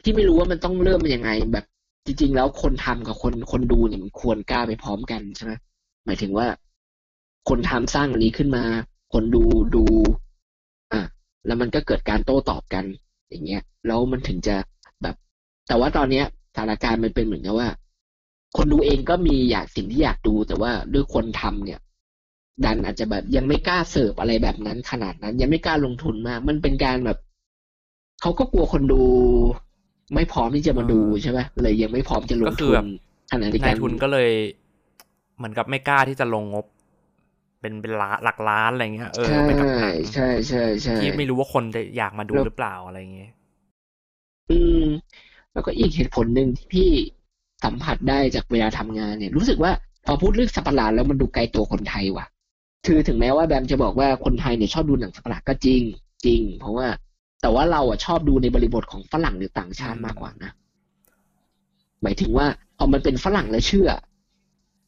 [0.04, 1.66] ที่ไม่รู้ว่ามันต้องเริ่มมันยังไง แบบ
[2.06, 5.54] จริง ๆ แล้วคนทำกับคนคนดูเนี่ยมันควรกล้าไปพร้อมกันใช่ไหม
[6.06, 6.48] หมายถึงว่า
[7.50, 8.64] คนทำสร้างอันนี้ขึ้นมา
[9.14, 9.44] คนดู
[9.76, 9.84] ดู
[10.94, 11.02] อะ
[11.46, 12.86] แล้วมันก็เกิดการโต้ตอบกัน
[13.30, 14.56] อย่างเงี้ย แล้วมันถึงจะ
[15.02, 15.16] แบบ
[15.68, 17.70] แต่ว่าตอนเนี้ยสถานการณ์มันเป็นเหมือนกับว่า
[18.58, 21.80] คนดูเองก็มีอยากสิ่งที่อยากดู แต่ว่าด้วยคนทำเนี่ย
[22.66, 27.18] ดันอาจจะแบบยังไม่กล้าเสิร์ฟอะไรแบบนั้นขนาดนั้น ยังไม่กล้าลงทุนมาก มันเป็นการแบบ
[28.22, 29.02] เขาก็กลัวคนดู
[30.16, 32.86] ไม่พร้อมที่จะมาดูใช่ไหมเลยยังไม่พร้อมจะลก็งคืทุอนแบบ
[33.32, 34.30] ขณะเดียวนากัยนทุนก็เลย
[35.38, 36.66] เหมือนกับไม่กล้าที่จะลงงบ
[37.62, 43.32] เป็นเป็นล้านหลักล้านอะไรเงี้ยเออใช่ไปกับหนังใช่ใช่ใช่ที่ไม่รู้ว่าคนจะอยากมาดูแล้วหรือเปล่าอะไรเงี้ย
[44.50, 44.88] อืม
[45.54, 46.90] แล้วก็อีกเหตุผลหนึ่งที่พี่
[47.64, 49.72] สัมผัสได้จากเวลาทำงานเนี่ย รู้สึกว่า
[50.06, 52.26] พอพูดเรื่องสัตว์ประหลาดแล้วมันดูไกลตัวคนไทยว่ะ
[52.86, 55.82] คือถึงแม้ว่าแบมจะบอกว่าคนไทยเนี่ยชอบดูหนังสัตว์ประหลาดก็จริง
[56.26, 56.88] จริง เพราะว่า
[57.42, 60.52] แต่ว่าเราอะชอบดูในบริบทของฝรั่งหรือต่างชาติมากกว่านะ
[62.04, 63.90] หมายถึงว่าพอมันเป็นฝรั่งแล้วเชื่อ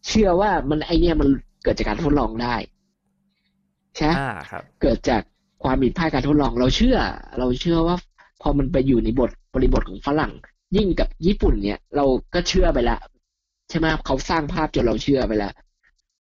[0.08, 1.29] เชื่อว่ามันไอเนี่ยมัน
[1.63, 2.56] เกิดจากการทดลองได้
[3.95, 5.22] ใช่ไหมอ่าครับ เกิดจาก
[5.63, 6.98] ความผิดพลาดการทดลอง เราเชื่อ
[7.39, 7.95] เราเชื่อว่า
[8.41, 10.32] พอมันไปอยู่ในบทบริบทของฝรั่ง
[10.76, 12.98] ยิ่งกับญี่ปุ่นเนี่ย เราก็เชื่อไปละ
[13.69, 15.52] ใช่ไหมเขาสร้างภาพจนเราเชื่อไปละ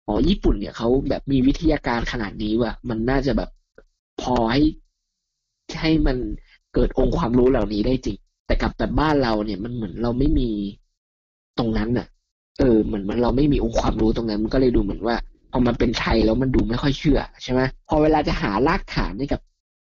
[0.07, 3.49] อ๋อญี่ปุ่นเนี่ยเขาแบบมีวิทยาการขนาดนี้ว่ะมันน่าจะแบบ
[4.21, 4.61] พอให้
[5.81, 6.17] ให้มัน
[6.73, 10.49] เกิดองค์ความรู้เหล่านี้ได้จริง แต่กับแต่บ้านเราเนี่ยมันเหมือนเราไม่มี
[11.57, 12.07] ตรงนั้นน่ะ
[12.59, 15.15] เออเหมือนมันเราไม่มีองค์ความรู้ตรงนั้น มันก็เลยดูเหมือนว่า
[15.51, 19.41] พอมันเป็นไทยแล้วมันดูไม่ค่อยเชื่อใช่ไหมพอเวลาจะหารากฐานให้กับ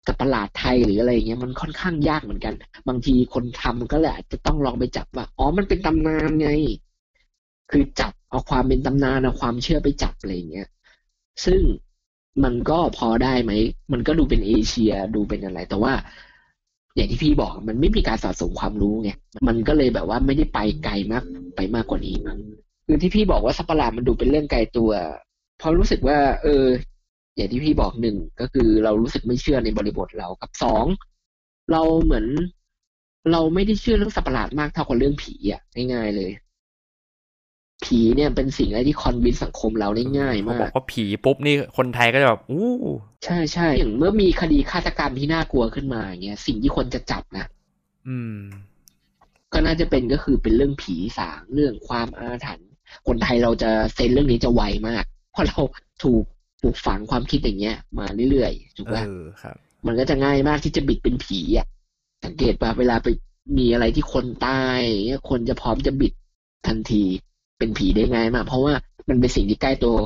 [0.07, 2.55] กับตลาดไทยหรืออะไรเงี้ยมันค่อนข้างยากเหมือนกัน
[2.89, 6.49] บางทีคนทำก็เลยอาจจะต้องลองไปจับว่าอ๋อมันเป็นตำนานไง
[7.71, 10.69] คือจับเอาความเป็นตำนานเอาความเชื่อไปจับอะไรเงี้ย
[11.45, 11.61] ซึ่ง
[12.45, 13.53] มันก็พอได้ไหม
[13.93, 15.93] มันก็ดูเป็นเอเชียดูเป็นอะไร แต่ว่า
[16.97, 19.11] อย่างที่พี่บอกมันไม่มีการสะสมความรู้ไง
[19.47, 21.25] มันก็เลยแบบว่าไม่ได้ไปไกลมาก
[21.57, 22.39] ไปมากกว่านี้มั้ง
[22.87, 24.91] คือที่พี่บอกว่าสัประหลาดมันดูเป็นเรื่องไกลตัว
[25.59, 26.65] เพราะรู้สึกว่า เออ
[27.37, 30.85] อย่างที่พี่บอกหนึ่งก็คือเรารู้สึกไม่เชื่อในบริบทเรากับสอง
[31.73, 32.27] เราเหมือน
[33.33, 35.61] เราไม่ได้เชื่อเรื่องสัประหลาดมากเท่ากับเรื่องผีอะ
[35.93, 36.31] ง่ายๆเลย
[37.85, 42.71] ผีเนี่ยเป็นสิ่งอะไรที่คอนวินสังคมเราได้ง่ายเขามาบอกกว่าผีปุ๊บนี่คนไทยก็จะแบบอู้
[43.25, 47.45] ใช่ใช่อย่างเมื่อมีคดีฆาตกรรมที่น่ากลัวขึ้นมาอย่างเงี้ยสิ่งที่คนจะจับนะ
[48.09, 48.39] อืม
[49.53, 52.69] ก็น่าจะเป็นก็คือเป็นเรื่องผีสางเรื่องความอาถรรพ์
[53.07, 55.61] คนไทยเราจะเซนเรื่องนี้จะไวมากเพราะเรา
[56.05, 56.25] ถูก
[56.63, 61.67] ปลูกฝังความคิดอย่างเงี้ย มาเรื่อยๆถูกเอปะอครับ มันก็จะง่ายมากที่จะบิดเป็นผีอะ
[62.25, 63.09] สังเกตป่ะเวลาไป
[63.59, 66.13] มีอะไรที่คนตายอย่างเงี้ยคนจะพร้อมจะบิด
[66.67, 67.05] ทันที
[67.63, 68.75] เป็นผีได้ง่ายมาก เพราะว่า
[69.09, 69.97] มันเป็นสิ่งที่ใกล้ตัว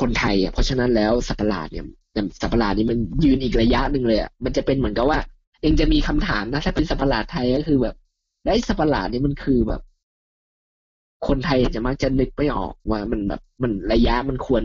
[0.00, 1.84] คนไทยอะเพราะฉะนั้นแล้วสัตว์ประหลาดเนี่ย
[2.40, 5.18] สัตว์ประหลาดนี่มันยืนอีกระยะหนึ่งเลยอะมันจะเป็นเหมือนกับว่า
[5.62, 7.94] เองจะมีคำถามนะถ้าเป็นสัตว์ประหลาดไทยก็คือแบบ
[8.46, 9.80] ได้สัตว์ประหลาดนี่มันคือแบบ
[11.28, 14.62] คนไทยจะมักจะนึกไม่ออกว่ามันแบบมันระยะมันควร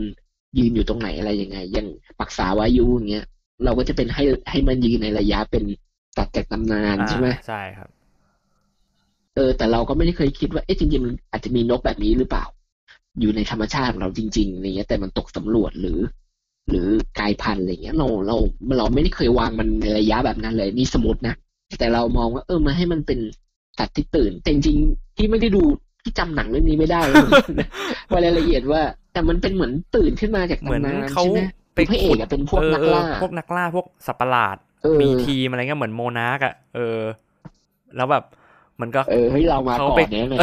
[0.58, 1.88] ยืนอยู่ตรงไหนอะไรยังไง อย่าง
[2.20, 3.26] ปักษาวายุอย่างเงี้ย
[3.64, 5.64] เราก็จะเป็นให้ให้มันยืนในระยะเป็น
[6.18, 7.88] ตัดจากตำนานอ่าใช่ไหมใช่ครับ
[9.34, 12.44] เออ แต่เราก็ไม่ได้เคยคิดว่าเอ๊ะจริงๆมันอาจจะมีนกแบบนี้หรือเปล่า
[13.20, 15.98] อยู่ในธรรมชาติของเราจริงๆอะไรเงี้ย แต่มันตกสำรวจหรือ
[16.70, 18.36] หรือกลายพันธุ์อะไรเงี้ยเราเรา
[18.78, 21.34] เราไม่ได้เคยวางมันในระยะแบบนั้นเลยนี่สมมตินะ
[21.78, 23.18] แต่เรามองว่า เออมาให้มันเป็น
[23.78, 25.62] สัตว์ที่ตื่นแต่จริงๆที่ไม่ได้ดู
[26.02, 27.28] ที่จำหนังเรื่องนี้ไม่ได้เลย
[28.10, 31.40] ว่ารายละเอียดว่า แต่มันเป็นเหมือนตื่นขึ้นมาจากเหมือนตำนานเขาใช่ไหม
[31.74, 36.98] ไปพระเอกอะเป็นพวกออนักล่าเออพวกนักล่าพวกสัตว์ประหลาดเออมีทีมอะไรเงี้ยเหมือนโมนาร์กอะเออ
[37.96, 38.24] แล้วแบบ
[38.82, 40.38] มันก็เออเฮ้ยเรามาเขาก่อไปนเนี่ยเลย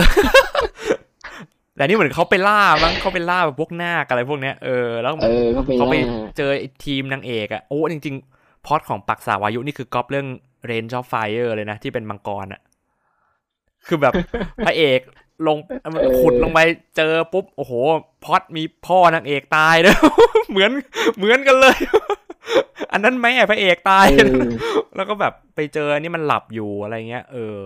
[1.75, 10.27] แต่นี่เหมือนเขาไปล่ามั้งเขาไปล่าแบบพวกนาคอะไรพวกเนี้ยเออแล้วเออก็ไปเขาไปล่าเจอไอ้ทีมนางเอกอะโอ้จริง ๆพล็อดของปักษาวายุนี่คือก๊อปเรื่อง
[10.69, 12.61] Range of Fire เลยนะ ที่เป็นมังกรอะ
[13.87, 14.13] คือแบบ
[14.65, 14.99] พระเอก
[15.47, 15.57] ลง
[16.19, 16.59] ขุดลงไป
[16.97, 17.71] เจอปุ๊บ โอ้โห
[18.25, 19.95] พล็อดมีพ่อนางเอกตายเลย
[20.49, 20.71] เหมือน
[21.17, 21.77] เหมือนกันเลย
[22.91, 24.41] อันนั้นแม่พระเอกตายเออ
[24.95, 27.57] แล้วก็แบบไปเจออันนี่มันหลับอยู่อะไรเงี้ย เออ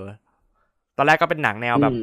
[0.97, 1.99] ตอนแรกก็เป็นหนังแนวแบบอืม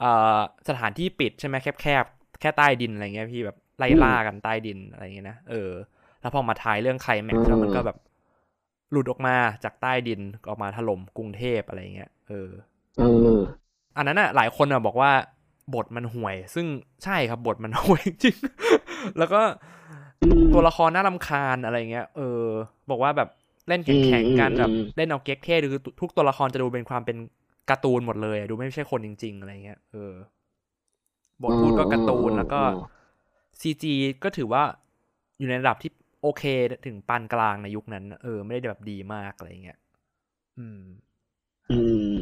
[0.00, 0.38] เอ่อ
[0.68, 5.70] สถานที่ปิดใช่ไหมแคบแคบๆแค่ใต้ดินอะไรเงี้ยพี่แบบไล่อืมล่ากันใต้ดินอะไรเงี้ยนะเออ
[6.20, 7.96] แล้วพอมาถ่ายเรื่องไคลแม็กซ์เออแล้วมันก็แบบ
[8.90, 12.50] หลุดออกมาจากใต้ดินออกมาถล่มกรุงเทพอะไรเงี้ยเออ
[12.98, 13.34] เออ
[13.96, 15.12] อันนั้นอะหลายคนอะบอกว่า
[15.74, 16.66] บทมันห่วย ซึ่ง
[17.04, 18.36] ใช่ครับบทมันห่วยจริง
[19.18, 19.40] แล้วก็
[20.22, 22.44] อืมตัวละครน่ารำคาญอะไรเงี้ย เออ
[22.90, 23.28] บอกว่าแบบ
[23.68, 27.16] เล่นแข่งๆกันอืมแบบอืมเล่นเอาเก๊กเท่คือทุกตัวละครจะดูเป็นความเป็น
[27.70, 30.12] การ์ตูนหมดเลยอะดูไม่ใช่คนจริง ๆ อะไรเงี้ยเออ
[31.42, 32.80] บทพูดก็การ์ตูนแล้วก็อ๋อ
[33.60, 34.62] ซีจีก็ถือว่า
[35.38, 35.90] อยู่ในระดับที่
[36.22, 36.42] โอเค
[36.86, 39.78] ถึงปานกลางในยุคนั้น เออ ไม่ได้แบบดีมากอะไรเงี้ย
[40.58, 40.82] อืม
[41.70, 41.78] อื
[42.10, 42.14] ม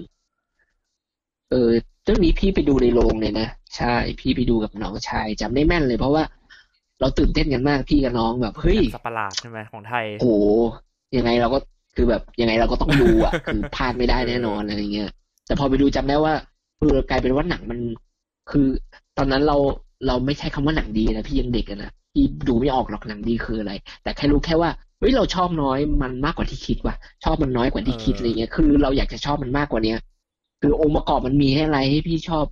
[1.50, 1.70] เออ
[2.04, 6.22] เรื่องนี้พี่ไปดูในโรงเลยนะ ใช่ พี่ไปดูกับน้องชายจำได้แม่นเลยเพราะว่า
[7.00, 10.28] เราตื่นเต้นกันมากพี่กับน้องแบบเฮ้ยสัตว์ประหลาดใช่ไหมของไทยโห
[11.16, 11.58] ยังไงเราก็
[11.96, 15.10] คือแบบยังไงเราก็ต้องดูอะคือพลาดไม่ได้แน่นอนอะไรเงี้ย
[15.46, 16.34] แต่พอไปดูจำได้ว่า
[16.80, 17.78] เออกลายเป็นว่าหนังมัน
[18.50, 18.66] คือ
[19.18, 19.56] ตอนนั้นเรา
[20.06, 29.98] เราไม่ใช้คำว่าหนังดีนะพี่ยังเด็กอะนะพี่ดูไม่ออกหรอกหนังดีคืออะไร แต่แค่รู้แค่ว่าเฮ้ยเราชอบน้อยมันมากกว่าที่คิดว่ะ ชอบมันน้อยกว่าที่คิดเออออะไรเงี้ยคือเราอยากจะชอบมันมากกว่าเนี้ย
[30.60, 32.44] คือองค์ประกอบมันมีให้อะไรให้พี่ชอบ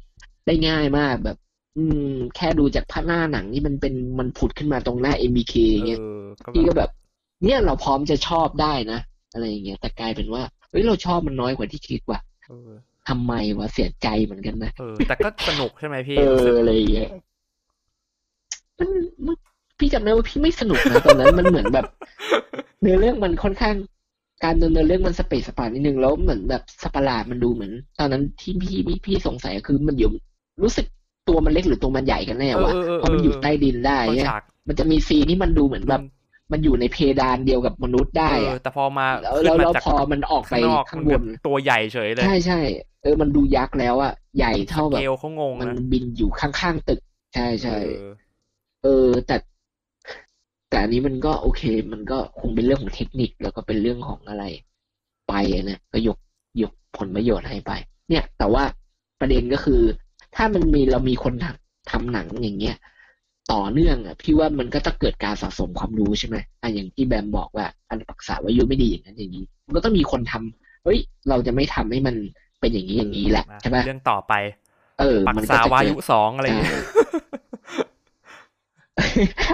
[0.46, 1.37] ได้ง่ายมากแบบ
[1.76, 6.90] อืม แค่ดูจากภาพหน้าหนังนี่มันเป็นมันผุดขึ้นมาตรงหน้า MBK อย่างเงี้ยเออก็พี่แบก็บแบบ
[7.44, 9.00] เนี่ยเราพร้อมจะชอบได้นะ
[9.33, 12.34] อะไรอย่างเงี้ยแต่กลายเป็นว่าเฮ้ยเราชอบมันน้อยกว่าที่คิดว่ะเออ
[13.09, 17.11] ทำไมวะเสียใจเหมือนกันนะเออแต่ก็สนุกใช่ไหมพี่เอรู้สึกอะไรอย่างเงี้ย
[18.78, 18.88] มัน
[19.26, 19.37] มัน
[19.78, 21.87] พี่จำได้ว่าพี่ไม่สนุกนะตอนนั้นมันเหมือนแบบ
[22.80, 23.76] เนื้อเรื่องมันค่อนข้าง
[24.44, 30.11] การดำเนินเรื่องมันสะเปะสะปะนิดนึงแล้วเหมือนแบบสัตว์ประหลาดมันดูเหมือน ตอนนั้นที่พี่พี่พี่สงสัยคือมันอยู่
[30.62, 30.87] รู้สึก
[31.28, 36.00] ตัวมันเล็กหรือตัวมันใหญ่กันแน่วะเออเออเออเพราะมันอยู่ใต้ดินได้บางเนี่ยฉากมันจะมีซีนที่มันดูเหมือนแบบ
[36.52, 42.61] มันอยู่ในเพดานเดียวกับมนุษย์ได้เอออะแต่พอมาแล้วขึ้นแล้วมาแล้วจากพอมันออกไปข้างนอกข้างมันบแบบนตัวใหญ่เฉยเลย ใช่ใช่
[43.02, 47.00] เออมันดูยักษ์แล้วอะใหญ่เท่าแบบเกลเขางงมันนะบินอยู่ข้างๆตึก
[47.35, 48.11] ใช่ใช่เออ
[48.83, 49.37] เออ แต่
[50.70, 54.44] แต่อันนี้มันก็โอเค มันก็คงเป็นเรื่องของเทคนิคแล้วก็เป็นเรื่องของอะไร
[55.28, 56.18] ไปอะนะก็ยก
[56.62, 57.72] ยกผลประโยชน์ให้ไป
[58.09, 58.64] เนี่ย แต่ว่า
[59.20, 59.80] ประเด็นก็คือ
[60.37, 62.76] ถ้ามันมีเรามีคนทำทำหนังอย่างเงี้ย
[63.52, 72.16] ต่อเนื่องอะพี่ว่ามันก็จะเกิดการสะสมความรู้ใช่ไหมอะอย่างที่แบมบอกว่าอันปรักษาว่ายุไม่ดีอย่างนั้นอย่างนี้ มันก็ต้องมีคนทำเฮ้ย เราจะไม่ทำให้มัน
[72.61, 74.35] เป็นอย่างนี้อย่างนี้แหละใช่ไหมเรื่องต่อไป
[75.00, 76.85] เออปักมันก็ษาจะวาเกิยุดสองอะไรอย่างเงี้ย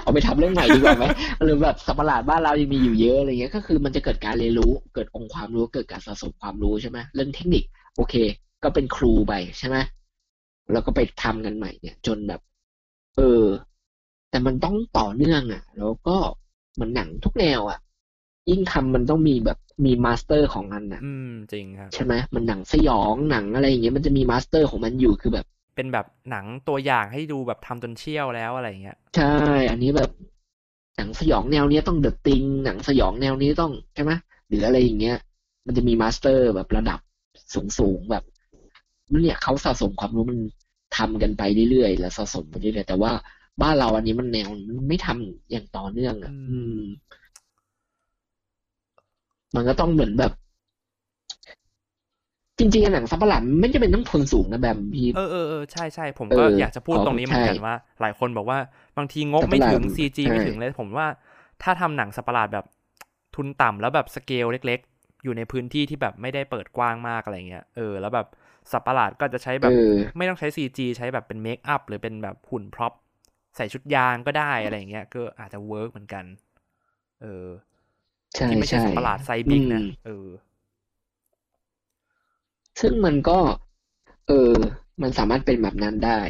[0.03, 1.05] เอาไปทำเรื่องใหม่ดีกว่าไหม
[1.45, 7.65] หรือแบบสัตว์ประหลาดบ้านเรายังมีอยู่เยอะอะไรเงี้ยก็คือมันจะเกิดการเรียนรู้ เกิดองค์ความรู้เกิดการสะสมความรู้ใช่ไหมเรื่องเทคนิค
[7.97, 8.15] โอเค
[8.65, 9.77] ก็เป็นครูไปใช่ไหม
[10.73, 12.41] แล้วก็ไปทำกันใหม่เนี่ย จนแบบ
[13.17, 13.43] เออ
[14.31, 16.17] แต่มันต้องต่อเนื่องอะ แล้วก็
[16.75, 17.79] เหมันหนังทุกแนวอะ
[18.51, 29.35] ยิ่งทำมันต้องมีแบบมี master ของมันนะอืมจริงครับใช่ไหมมันหนังสยองหนังอะไรอย่างเงี้ยมันจะมี master ของมันอยู่คือแบบ เป็นแบบหนังตัวอย่างให้ดูแบบทำจนเชี่ยวแล้วอะไรอย่างเงี้ยใช่
[29.71, 30.11] อันนี้แบบ
[30.97, 34.13] หนังสยองแนวเนี้ยต้อง The Thing หนังสยองแนวนี้ต้องใช่ไหม
[34.49, 35.17] หรืออะไรอย่างเงี้ย
[35.67, 37.01] มันจะมี master แบบระดับ
[37.55, 38.25] สูงสูงๆแบบ
[39.13, 40.39] มันเนี่ยเขาสะสมความรู้มัน
[40.97, 43.13] ทำกันไปเรื่อยๆแล้วสะสมไปเรื่อยๆแต่ว่า
[43.63, 46.81] บ้านเราอันนี้มันแนวมันไม่ทำอย่างต่อเนื่องอะอืมอืม
[49.55, 50.33] มันก็ต้องเหมือนแบบ
[52.59, 58.59] จริงๆอะหนังสัตว์ประหลาดมันไม่จำเป็นต้องทุนสูงนะแบมพี่เออเออเออใช่ใช่ผมเอก็ออยากจะพูดขอตรงนี้เหมือนกันใช่ว่า หลายคนบอกว่า
[58.97, 61.07] บางทีงบสัตว์ไม่ถึงประหลาดซีจีไม่ใช่ถึงเลยผมว่า
[61.63, 62.67] ถ้าทำหนังสัตว์ประหลาดแบบ
[63.37, 68.27] ทุนต่ำแล้วแบบสเกลเล็ก ๆ อยู่ในพื้นที่ที่แบบไม่ได้เปิดกว้างมากอะไรเงี้ยเออแล้วแบบ
[68.73, 72.93] สัตว์ประหลาดก็จะใช้แบเอบอไม่ต้องใช้ CG ใช้แบบเป็น makeup หรือเป็นแบบหุ่น prop
[73.57, 76.25] ใส่ชุดยางก็ได้อะไรเงี้ย ก็อาจจะ work เหมือนกัน
[77.23, 77.47] เออ
[78.37, 80.29] ใช่ที่ไม่ใช่ใช่สัตว์ประหลาด size big นะอืมเออ
[82.81, 83.39] ซึ่งมันก็
[84.27, 84.53] เออ
[85.03, 86.21] มันสามารถเป็นแบบนั้นได้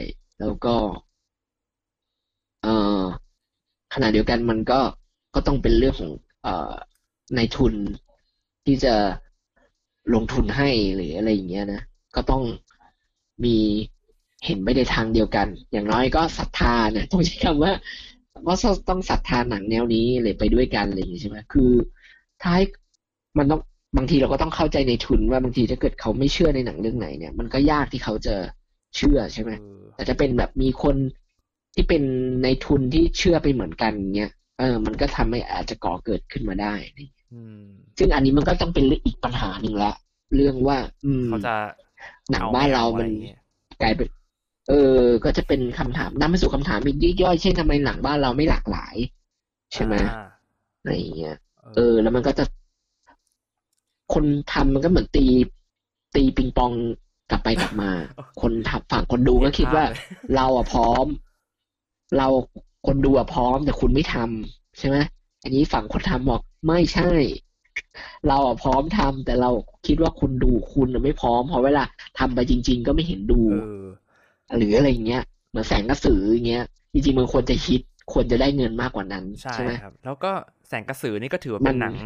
[0.40, 0.74] แล้วก็
[2.62, 3.04] เอ่อ
[3.94, 4.80] ขณะเดียวกันมันก็
[5.34, 6.72] ก็ต้องเป็นเรื่องของเอ่อ
[7.36, 7.74] ในทุน
[8.64, 8.94] ที่จะ
[10.14, 11.82] ลงทุนให้หรืออะไรอย่างเงี้ยนะ
[12.14, 12.42] ก็ต้อง
[13.44, 13.56] มี
[14.44, 17.72] เห็นไปในทางเดียวกัน อย่างน้อยก็ศรัทธาเนี่ยต้องใช้คำว่า
[18.46, 18.56] ว่า
[18.88, 21.70] ต้องศรัทธาหนังแนวนี้เลยไปด้วยกันอะไรอย่างงี้ใช่ไหมคือ
[22.42, 22.60] ท้าย
[23.38, 23.60] มันต้อง
[23.96, 28.34] บางทีเราก็ต้องเข้าใจในทุนว่าบางทีถ้าเกิดเขาไม่เชื่อในหนังเรื่องไหนเนี่ย มันก็ยากที่เขาจะ
[28.96, 30.96] เชื่อใช่ไหมเออแต่จะเป็นแบบมีคน
[31.74, 32.02] ที่เป็น
[32.42, 36.74] ในทุนที่เชื่อไปเหมือนกันเงี้ยเออ มันก็ทำให้อาจจะก่อเกิดขึ้นมาได้
[37.32, 37.64] อืม
[37.98, 39.92] ซึ่งอันนี้มันก็ต้องเป็นเรื่องอีกปัญหาหนึ่งละ
[40.36, 41.54] เรื่องว่า อืมเขาจะ
[42.30, 43.38] หนังอบ้านไม่เราอมันอะไรอย่งงี้ย
[43.82, 44.08] กลายเป็น
[44.68, 48.96] เออ ก็จะเป็นคำถามนำไปสู่คำถามอีกยิกย่อยเช่นทำไมหนังบ้านเราไม่หลากหลาย
[49.72, 50.26] ใช่ไหมอ่า
[50.80, 52.44] อะไรอย่างเงี้ยเออเออ แล้วมันก็จะ
[54.14, 55.26] คนทำมันก็เหมือนตี
[56.14, 56.72] ตีปิงปอง
[57.30, 57.90] กลับไปกลับมา
[58.40, 59.84] คนทำฝั่งคนดูก็คิดว่า
[60.36, 61.06] เราอะพร้อม
[62.16, 62.28] เรา
[62.86, 64.96] คนดูอะพร้อม แต่คุณไม่ทำใช่ไหม
[65.42, 67.10] อันนี้ฝั่งคนทำบอกไม่ใช่
[68.28, 69.50] เราอะพร้อมทำแต่เรา
[69.86, 71.82] คิดว่าคุณดูคุณอะไม่พร้อมเพราะเวลา
[72.18, 73.84] ทำไปจริง ๆ ก็ไม่เห็นดูเออ
[74.56, 77.82] หรืออะไรอย่างเงี้ยเหมือนแสงกระสืออย่างเงี้ยจริงๆมันควรจะฮิต
[78.12, 80.30] ควรจะได้เงินมากกว่านั้นใช่ใช่ไหมครับ แล้วก็
[80.68, 81.96] แสงกระสือนี่ก็ถือว่าเป็นมันหนัง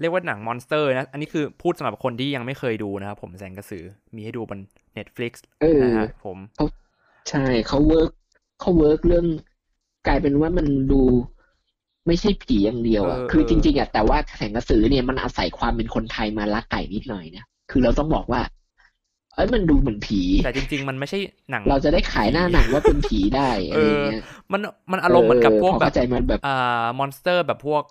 [0.00, 3.84] เรียกว่าหนัง monster นะ อันนี้คือพูดสำหรับคนที่ยังไม่เคยดูนะครับผมแสงกระสือ
[4.16, 4.58] มีให้ดูบน
[4.96, 5.32] Netflix
[5.62, 6.38] เออนะฮะผม
[7.28, 8.10] ใช่เขา work
[8.60, 9.26] เขา work เรื่อง
[10.06, 11.02] กลายเป็นว่ามันดู
[12.06, 18.40] ไม่ใช่ผีอย่างเดียวอะเออคือเออจริงๆอะแต่ว่าแสงกระสือเนี่ยมันอาศัยความเป็นคนไทยมาลักไก่นิดหน่อยนะคือเราต้องบอกว่า
[19.34, 21.18] เอ้ยมันดูเหมือนผี แต่จริง ๆ มันไม่ใช่
[21.50, 24.60] หนัง เราจะได้ขายหน้าหนังว่าเป็นผีได้อะไรอย่างเงี้ยมัน
[24.92, 27.82] มันอารมณ์เหมือนกับพวกพอแบเข้าใจมันแบบอ่า monster แบบพวกแ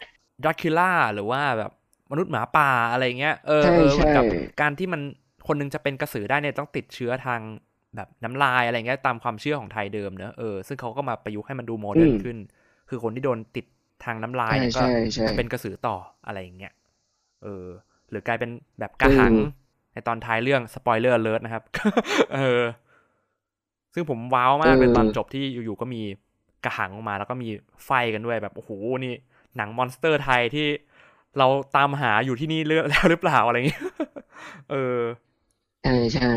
[0.44, 1.72] ดรกคูลาหรือว่าแบบ
[2.12, 5.02] มนุษย์หมาป่าอะไรเงี้ยเออใช่เออเหมือนกับใช่การที่มัน
[5.48, 7.42] คนหนึงจะเป็นกระสือได้เนี่ยต้องติดเชื้อทาง
[7.96, 12.38] แบบน้ำลายอะไรเงี้ยตามความเชื่อของไทยเดิมเนอะเออซึ่งเขาก็มาประยุกต์ให้มันดู modern ขึ้น
[12.90, 13.66] คือคนที่โดนติด
[14.06, 16.74] ทางน้ำลายใช่เนี่ยก็ใช่ใช่เป็นกระสือต่ออะไรอย่างเงี้ย
[17.44, 17.66] เออ
[18.10, 18.50] หรือกลายเป็น
[18.80, 19.46] แบบกระหังเออ
[19.94, 21.64] ในตอนท้ายเรื่อง spoiler alert นะครับ
[22.36, 22.62] เออ
[23.94, 26.02] ซึ่งผมว้าวมากเลยตอนจบที่อยู่ๆก็มี
[26.66, 27.50] กระหังออกมา แล้วก็มี
[27.86, 28.72] ไฟกันด้วยแบบโอ้โห
[29.06, 29.14] นี่
[29.58, 30.68] หนังมอนสเตอร์ไทยที่
[31.38, 33.84] เราตามหาอยู่ที่นี่เลือกแล้วหรือเปล่าอะไรอย่างเงี้ย
[34.72, 35.00] เออ
[35.84, 36.32] ใช่ใช่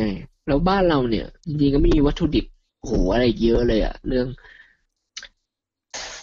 [0.46, 2.46] แล้วบ้านเราเนี่ยจริงๆก็มีวัตถุดิบ
[2.80, 4.26] โอ้โหอะไรเยอะเลยอะเรื่อง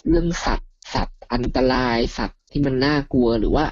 [0.08, 3.64] เรื่องสัตว์สัตว์อันตรายสัตว์ที่มันน่ากลัวหรือว่า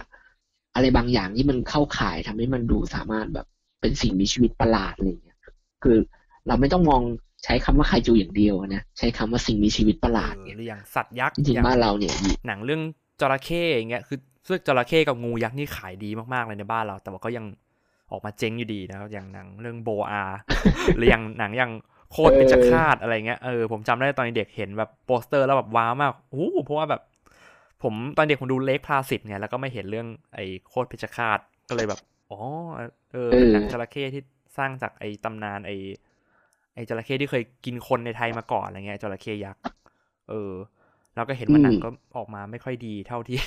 [0.75, 3.47] อะไรบางอย่างที่มันเข้าข่ายทำให้มันดูสามารถแบบ
[3.81, 5.39] เป็นสิ่งมีชีวิตประหลาดอะไรอย่างเงี้ย
[5.83, 5.99] คือ
[6.47, 7.03] เราไม่ต้องมอง
[7.45, 12.15] ใช้คำว่าไคจูอย่างเดียวนะใช้คำว่าสิ่งมีชีวิตประหลาดเออเนี่ยหรืออย่างสัตว์ยักษ์จริงอย่างๆบ้านเราเนี่ย
[12.47, 12.83] หนังเรื่อง
[13.21, 17.45] จระเข้อย่างเงี้ยคือซึ่งจระเข้กับงูยักษ์นี่ขายดีมากๆเลยในบ้านเรา แต่ว่าก็ยัง
[18.11, 20.23] ออกมาเจ๊งอยู่ดีนะครับอย่างหนังเรื่องโบอา
[20.97, 21.73] หรืออย่างหนังอย่าง
[22.13, 27.01] โคตรเป็นจคาตอะไรเงี้ยเออผมจำได้ตอนเด็กเห็นแบบโปสเตอร์แล้วแบบว้าวมากโอ้โหเพราะว่าแบบ
[27.83, 31.39] ผมตอนเด็กผมดูเล็กพลาสิตไงแล้วก็ไม่เห็นเรื่องไอ้โคตรเพชฌฆาต
[31.69, 32.41] ก็เลยแบบอ๋อ
[33.13, 34.23] เออเป็นหนังจระเข้ที่
[34.59, 35.77] สร้างจากไอ้ตำนานไอ้
[36.75, 39.63] ไอ้จระเข้ที่เคยกินคนในไทยมาก่อนอะไรเงี้ยจระเข้ยักษ์
[40.31, 40.53] เออ
[41.15, 43.39] เราก็เห็นว่าหนังก็ออกมาไม่ค่อยดีเท่าที่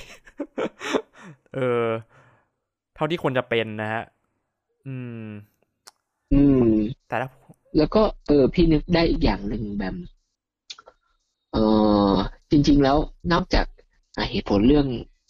[1.56, 1.88] เออ
[2.96, 4.04] เท่าที่ควรจะเป็นนะฮะ
[4.88, 5.28] อืม
[6.32, 6.74] อืม
[7.08, 7.30] แต่ถ้า
[7.78, 9.96] แล้วก็เออพี่นึกได้อีกอย่างหนึ่งแบบ
[11.54, 11.58] เอ
[12.12, 12.14] อ
[12.52, 12.98] จริง ๆ แล้ว
[13.32, 13.73] นอกจากอะ
[14.30, 14.88] เหตุผลเรื่อง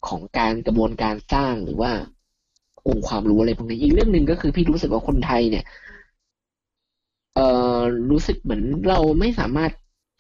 [0.08, 1.91] ของการกระบวนการสร้างหรือว่า
[2.88, 5.65] องค์ความรู้อะไรพวกนี้อีกเรื่องหนึ่งก็คือพี่รู้สึกว่าคนไทยเนี่ย
[7.36, 7.39] เอ
[7.78, 7.80] อ
[8.12, 9.72] รู้สึกเหมือนเราไม่สามารถ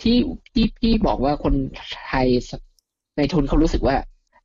[0.01, 0.17] ที่
[0.53, 1.53] ที่พี่บอกว่าคน
[2.07, 2.27] ไทย
[3.17, 3.95] ในทุนเขารู้สึกว่า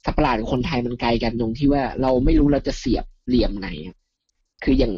[0.04, 3.68] สัตว์ประหลาดกับคนไทยมันไกลกันตรงที่ว่าเราไม่รู้เราจะเสียบเหลี่ยมไหน
[4.64, 4.94] คืออย่าง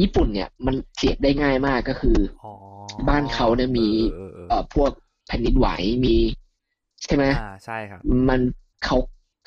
[0.00, 2.52] ญี่ปุ่นเนี่ย มันเสียบได้ง่ายมากก็คืออ๋อ
[3.08, 4.90] บ้านเขาเนี่ยมีเออเออเออเอ่อพวก
[5.26, 5.68] แผ่นดินไหว
[6.04, 6.16] มี
[7.04, 8.40] ใช่ไหมอ่าใช่ครับ มัน
[8.84, 8.96] เขา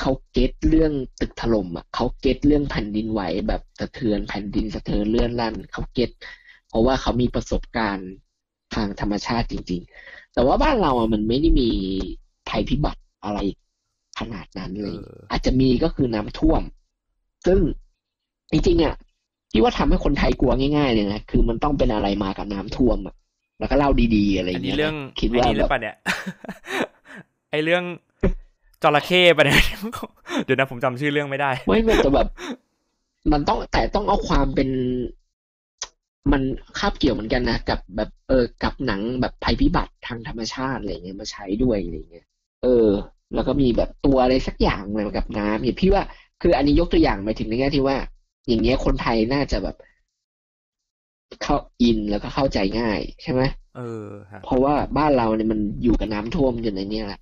[0.01, 6.09] เขา get เรื่องตึกถล่มอะเขา get เรื่องแผ่นดินไหวแบบสะเทือนแผ่นดินสะเทือนเลื่อนลั่นเขา get
[6.69, 8.11] เพราะว่าเขามีประสบการณ์
[8.75, 11.69] ทางธรรมชาติจริง ๆ แต่ว่าบ้านเราอะมันไม่ได้มี
[12.49, 13.39] ภัยพิบัติอะไร
[14.19, 16.61] ขนาดนั้นเลยเอออาจจะมีก็คือน้ำท่วม
[17.45, 17.59] ซึ่ง
[18.51, 18.95] จริงๆอะ
[19.51, 23.15] พี่ว่าทำให้คนไทยกลัวง่ายๆเลยนะคือมันต้องเป็นอะไรมากับน้ำท่วมอะ
[23.59, 25.95] แล้วก็เล่าดีๆอะไรออันย่างนี้เงี้ยเรื่องนะคิดอันว่านี้หแบรือบเปล่าเนี่ย
[27.53, 27.83] ไอเรื่อง
[28.83, 29.61] จระเข้ปะเนี่ย
[30.45, 32.27] เดี๋ยวนะผมจำชื่อเรื่องไม่ได้ ไม่มันจะแบบ
[33.31, 34.69] มันต้องแต่ต้องเอาความเป็น
[36.31, 36.41] มัน
[36.77, 42.25] คาบเกี่ยวเหมือนกันนะกับแบบเออกับหนังแบบภัยพิบัติทางธรรมชาติอะไรเงี้ยมาใช้ด้วยอะไรเงี้ย
[42.63, 42.89] เออ
[43.33, 46.03] แล้วก็มีแบบตัวอะไรสักอย่างอะไรกับน้ำเนี่ยพี่ว่า
[46.41, 47.97] คืออันนี้ยกตัวอย่างไปถึงในแง่ที่ว่า
[48.47, 49.75] อย่างเงี้ยคนไทยน่าจะแบบ
[51.41, 53.41] เข้าอินแล้วก็เข้าใจง่ายใช่ไหม
[53.77, 57.19] เออฮะเพราะว่าบ้านเราเนี่ยมันอยู่กับน้ำท่วมอยู่ในเนี้แหละ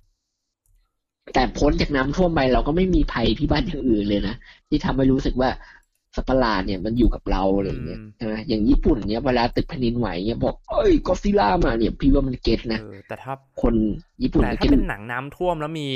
[1.34, 4.34] แต่พ้นจากน้ำท่วมไปเราก็ไม่มีภัยพิบัติอย่างอื่นเลยนะ
[4.68, 5.50] ที่ทำให้รู้สึกว่า
[6.14, 13.74] สัตว์ประหลาดเนี่ยมันอยู่กับเราอะไรอย่างเงี้ยใช่ไหมอย่างญี่ปุ่นเนี่ยเวลาตึกแผ่นดินไหวเนี่ยบอกเอ้ยก็ซิล่ามาเนี่ยพี่ว่ามันเก็ตนะเออแต่ถ้าคน
[14.22, 15.88] ญี่ปุ่นแต่ก็ถ้าเก็ตเป็นหนังน้ำท่วมแล้วมี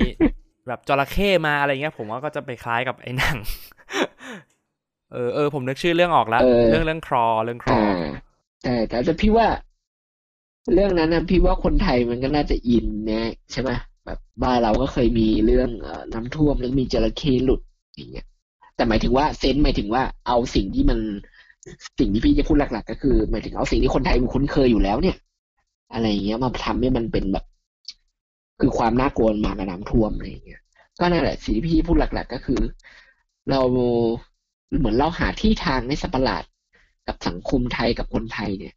[0.68, 3.38] แบบจระเข้มาอะไรเงี้ย ผมว่าก็จะไปคล้ายกับไอ้หนัง
[5.12, 8.06] เออเออผมนึกชื่อเรื่องออกแล้วเรื่องเรื่องครอเรื่องครออ่า
[8.62, 9.46] แต่แต่แต่พี่ว่า
[10.74, 13.70] เรื่องนั้นนะพี่ว่าคนไทยมันก็น่าจะอินนะใช่ไหม
[14.06, 17.60] แบบบ้านเราก็เคยมีเรื่องอน้ำท่วมแล้วมีจระเข้หลุด
[17.94, 18.26] อย่างเงี้ย
[18.76, 20.98] แต่หมายถึงว่าเซนส์หมายถึงว่าเอาสิ่งที่มัน
[21.98, 25.16] สิ่งที่พี่จะพูดหลัก ๆ ก็คือ หมายถึงเอาสิ่งที่คนไทยมันคุ้นเคยอยู่แล้วเนี่ย
[25.92, 27.44] อะไรอย่างเงี้ยมาทำให้มันเป็นแบบ
[28.60, 30.60] คือความน่ากลัวมากับน้ำท่วมอะไรอย่างเงี้ย
[31.00, 32.60] ก็นั่นแหละสิ่งที่พี่พูดหลัก ๆ ก็คือ
[33.50, 33.60] เรา
[34.78, 36.44] เหมือนเราหาที่ทางในสัตว์ปหลาด
[37.06, 38.74] กับสังคมไทยกับคนไทยเนี่ย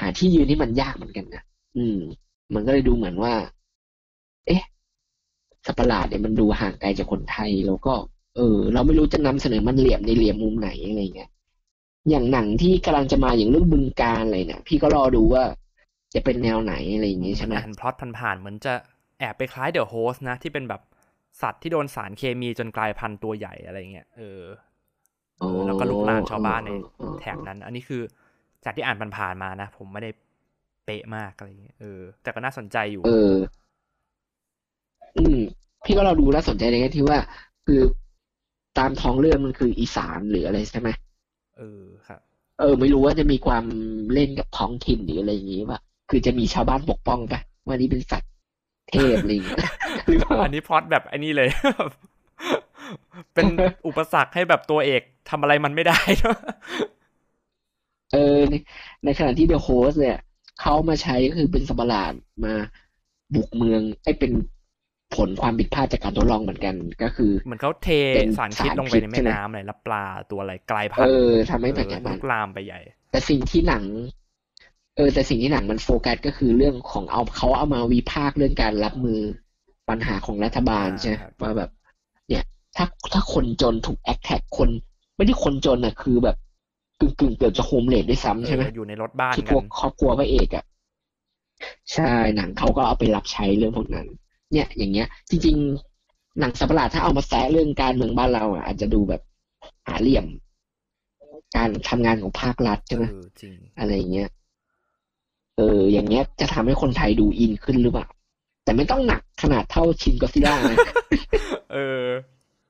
[0.00, 1.42] หาที่ยืนที่มันยากเหมือนกันนะ
[1.76, 1.98] อืม
[2.54, 3.32] มันก็เลยดูเหมือนว่า
[4.46, 4.62] เอ๊ะ
[5.66, 7.94] สัตว์ประหลาดเนี่ยมันดูห่างไกลจากคนไทยแล้วก็
[8.36, 11.30] เออ เราไม่รู้จะนำเสนอมันเหลี่ยมในเหลี่ยมมุมไหนอะไรเงี้ย
[12.10, 15.44] อย่างหนังที่กำลังจะมาอย่างเรื่องบึงการอะไรเนี่ยพี่ก็รอดูว่า
[16.14, 18.74] จะเป็นแนวไหนอะไรอย่างงี้ใช่ไหมอ่านพล็อตผ่านๆเหมือนจะ
[19.18, 20.82] แอบไปคล้ายเดอะโฮสนะที่เป็นแบบ
[21.42, 24.42] สัตว์ที่โดนสารเคมีจนกลายพันธุ์ตัวใหญ่อะไรเงี้ยเออ
[25.40, 28.02] อ๋อแล้วก็ลุกลามชาวบ้านในอ๋ออ๋อแถบนั้น อันนี้คือ
[28.64, 30.10] จากที่อ่านผ่านๆมานะ ผมไม่ได้
[30.84, 33.61] เป๊ะมากอะไรเงี้ยเออแต่ก็น่าสนใจอยู่ เออ
[35.16, 35.38] อืม
[35.84, 37.18] พี่ว่าเราดูแล้วสนใจในแง่ที่ว่า
[37.66, 37.80] คือ
[38.78, 40.88] ตามท้องเรื่องมันคืออีสานหรืออะไรใช่ไหม
[41.56, 42.20] เออครับ
[42.60, 43.64] เออ ไม่รู้ว่าจะมีความ
[44.12, 48.30] เล่นกับท้องถิ่นหรืออะไรอย่างงี้ป่ะคือจะมีชาวบ้านปกป้องปะว่านี่เป็นสัตว์
[48.90, 49.58] เทพอะไรอย่างเงี้ย
[50.06, 51.48] หรือเปล่าอันนี้พล็อตแบบไอ้นี่เลย
[53.34, 53.44] เป็น
[53.86, 55.98] อุปสรรคให้แบบตัวเอกทำอะไรมันไม่ได้
[58.12, 58.54] เออใน
[59.04, 60.18] ในขณะที่เดอะโฮสเนี่ย
[60.60, 62.12] เขามาใช้ก็คือเป็นสตว์ประหลาด
[62.44, 62.54] มา
[63.34, 64.32] บุกเมืองไอ้เป็น
[65.16, 73.84] ผลความผิดพลาดจากการทดลองเหมือนกันก็คือ เหมือนเขาเทเป็นสารพิษสารลงไปในพิษแม่ใช่ไหมน้ำอะไรแล้วปลาตัวอะไรกลายพันธุ์อทำให้แบบเออนั้นลุกลามไปใหญ่ แต่สิ่งที่หนัง
[74.96, 79.20] เออ แต่สิ่งที่หนังมันโฟกัสก็คือเรื่องของเอาเขาเอามาวิพากษ์เรื่องการรับมือ
[79.88, 81.70] ปัญหาของรัฐบาลอ่าใช่ไหมครับว่าแบบ
[82.28, 82.44] เนี่ย
[82.76, 84.68] ถ้าถ้าคนจนถูก attack คน
[85.16, 86.36] ไม่ได้คนจนอะคือแบบ
[87.00, 90.64] กึ่งกึ่งๆเกือบจะ homeless ด้วยซ้ำใช่ไหมเอออยู่ในรถบ้านที่พกัวนกครอบครัวพระเอกอะ
[91.92, 94.06] ใช่หนังเขาก็เอาไปรับใช้เรื่องพวกนั้น
[94.52, 95.56] เนี่ย อย่างเงี้ย จริง
[95.98, 99.22] ๆ หนังสัตว์ประหลาดถ้าเอามาแซะเรื่องการเมืองบ้านเราอะอาจจะดูแบบ
[99.86, 100.26] หาเหลี่ยม
[101.56, 104.28] การทำงานของภาครัฐใช่ไหมเออจริงอะไรอย่างเงี้ย
[105.56, 108.06] เออ อย่างเงี้ยจะทำให้คนไทยดูอินขึ้นหรือเปล่า
[108.64, 110.76] แต่ไม่ต้องหนักขนาดเท่าชินก็ซิล่านะ
[111.72, 112.06] เออ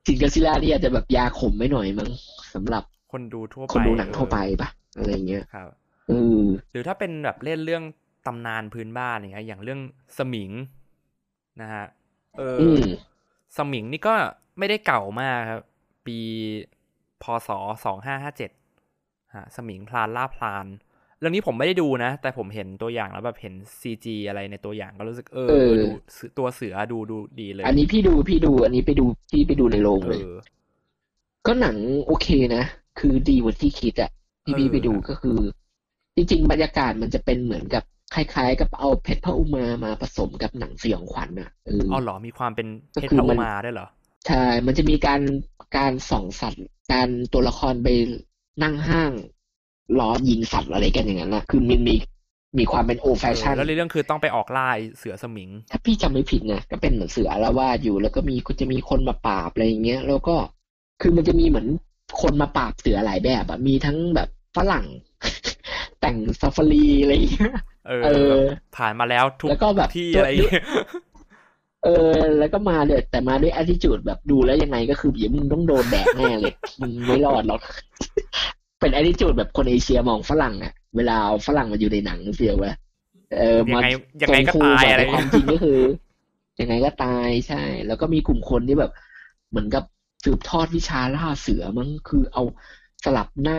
[0.05, 2.11] ชินก็ซิล่านี่อาจจะแบบยาขมไม่หน่อยมั้ง
[2.55, 5.69] สำหรับคนดูทั่วไปคนดูหนังทั่วไปเออปะอะไรอย่างเงี้ยครับ
[6.09, 6.43] เออ
[6.73, 7.83] หรือถ้าเป็นแบบเล่นเรื่อง
[8.27, 9.81] ตำนานพื้นบ้านอย่างเงี้ยอย่างเรื่อง
[10.19, 10.51] สมิง
[11.61, 11.85] นะฮะ
[12.39, 12.83] เอออือม
[13.57, 14.15] สมิงนี่ก็
[14.59, 15.63] ไม่ได้เก่ามากครับ
[16.07, 16.19] ปี
[17.23, 17.49] พศ
[17.85, 18.51] สองห้าห้าเจ็ด
[19.35, 20.67] ฮะสมิงพลานล่าพลาน
[21.19, 25.89] เรื่องนี้ผมไม่ได้ดูนะ แต่ผมเห็นตัวอย่างแล้วแบบเห็นซีจีอะไรในตัวอย่างก็รู้สึกเออเออดู
[26.39, 30.33] ตัวเสือดูดูดีเลย อันนี้พี่ดูพี่ดูอันนี้ไปดูพี่ไปดูในโรงเอเลยอ
[31.47, 31.77] ก็หนัง
[32.07, 32.65] โอเคนะ
[32.99, 34.11] คือดีกว่าที่คิดอะ
[34.45, 35.39] ที่พี่เออไปดูก็คือ
[36.17, 37.83] จริง ๆ บรรยากาศมันจะเป็นเหมือนกับ
[38.15, 43.87] คล้ายๆ กับเอาเพชรพระอุมามาผสมกับหนังสยองขวัญอะเอออ๋อเหรอมีความเป็นก็เพชรคือพระอุมันมาด้วยเหรอ
[44.27, 45.21] ใช่ มันจะมีการ
[45.77, 47.89] การส่องสัตว์ การตัวละครไป
[48.63, 49.13] นั่งห้าง
[50.01, 51.95] ล้อยิงสัตว์อะไรกันอย่างนั้นนะคือมันมี
[52.59, 60.37] มีความเป็นโอแฟชั่นแล้วในเรื่องคือต้องไปออกล่าไอ้เสือสมิง ถ้าพี่จำไม่ผิดนะก็เป็นเหมือนเสืออาละวาดอยู่ แล้วก็มีก็จะมีคนมาปราบอะไรอย่างเงี้ย แล้วก็
[61.01, 61.69] คือมันจะมีเหมือน
[62.23, 64.87] คนมาปราบเสือหลายแบบอะมีทั้งแบบ ฝรั่ง
[66.01, 67.53] แต่งซาฟารีอะไรอย่างเงี้ย
[67.89, 68.41] เออเออ
[68.77, 70.65] ผ่านมาแล้วทุกแล้วก็แบบที่อะไรอย่างเงี้ย
[71.85, 77.61] เออ แล้วก็มาเลยแต่มาด้วย attitude แบบดูแล้วยังไงก็คือเดี๋ยวมึงต้องโดนแดกแน่เลยมึงไม่รอดหรอก
[78.81, 82.67] เป็น attitude แบบคนเอเชียมองฝรั่งอะเวลาเอาฝรั่งมาอยู่ในหนังเฟียวไหม
[83.39, 83.89] เออยัมางไง
[84.23, 85.79] ยังไงก็ทรงตายคูอะไรแต่ความจริงก็คือ
[86.61, 88.93] ยังไงก็ตายใช่ แล้วก็มีกลุ่มคนที่แบบ
[89.51, 89.85] เหมือนกับ
[90.25, 92.43] สืบทอดวิชาล่าเสือมั้งคือเอา
[93.05, 93.59] สลับหน้า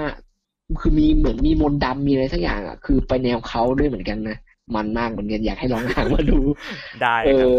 [0.79, 4.37] คือมีเหมือนมีมนต์ดำมีอะไรสักอย่างอะ คือไปแนวเขาด้วยเหมือนกันนะ
[4.75, 6.39] มันมากเหมือนกันอยากให้ลองหามาดู
[7.01, 7.55] ได้เอครับอ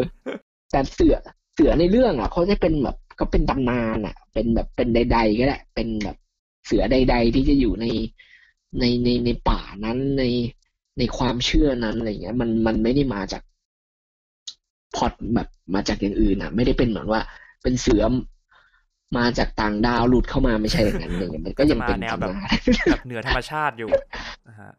[0.70, 1.16] แต่เสือ
[1.54, 6.16] เสือในเรื่องอะเขาจะเป็นแบบก็เป็นตำนานอะ เป็นแบบเป็นใด ๆ ก็ได้เป็นแบบ
[6.66, 7.86] เสือใด ๆ ที่จะอยู่ใน
[8.80, 10.24] ในในในป่านั้นใน
[10.98, 13.42] ในความเชื่อนั้นอะไรเงี้ย มันมันไม่ได้มาจาก
[14.96, 17.20] พล็อดแบบมาจากอย่างอื่นอะ ไม่ได้เป็นเหมือนว่า
[17.62, 18.02] เป็นเสือ
[19.18, 22.58] มาจากต่างดาวหลุดเข้ามาไม่ใช่อย่างนั้นเลยมันก็ยังเป็นจะมาแนวแบบตำนาน
[22.90, 23.90] แบบเหนือธรรมชาติอยู่
[24.48, 24.72] นะฮะ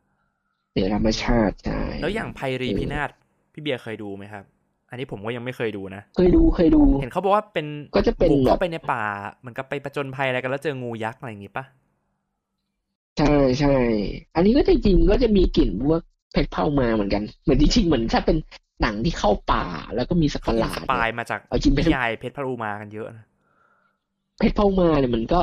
[0.73, 3.09] เหนือธรรมชาติใช่แล้วอย่างไพรีพินาศ
[3.53, 4.43] พี่เบียร์เคยดูไหมครับ
[4.89, 7.65] อันนี้ผมก็ยังไม่เคยดูนะเคยดูเคยดู เห็นเขาบอกว่าเป็น
[7.95, 9.03] ก็จะเป็นบุกแบบเข้าไปในป่า
[9.39, 11.65] เหมือนกับไปประจนภัยอะไรกันแล้วเจองูยักษ์อะไรอย่างงี้ปะ
[13.17, 13.75] ใช่ใช่
[14.35, 16.01] อันนี้ก็จริงๆก็จะมีกลิ่นพวก
[16.33, 18.37] เพชรเผามาเหมือนกัน เหมือนจริงๆเหมือนถ้าเป็น
[18.81, 19.65] หนังที่เข้าป่า
[19.95, 23.25] แล้วก็มีสัตว์ปเขาระหอินลาสดปายเนี่ยมาจากเอาจริงเพนิชรยายเพชรพระอูมากันเยอะนะ
[24.37, 25.41] เพชรเผามาเนี่ยมันก็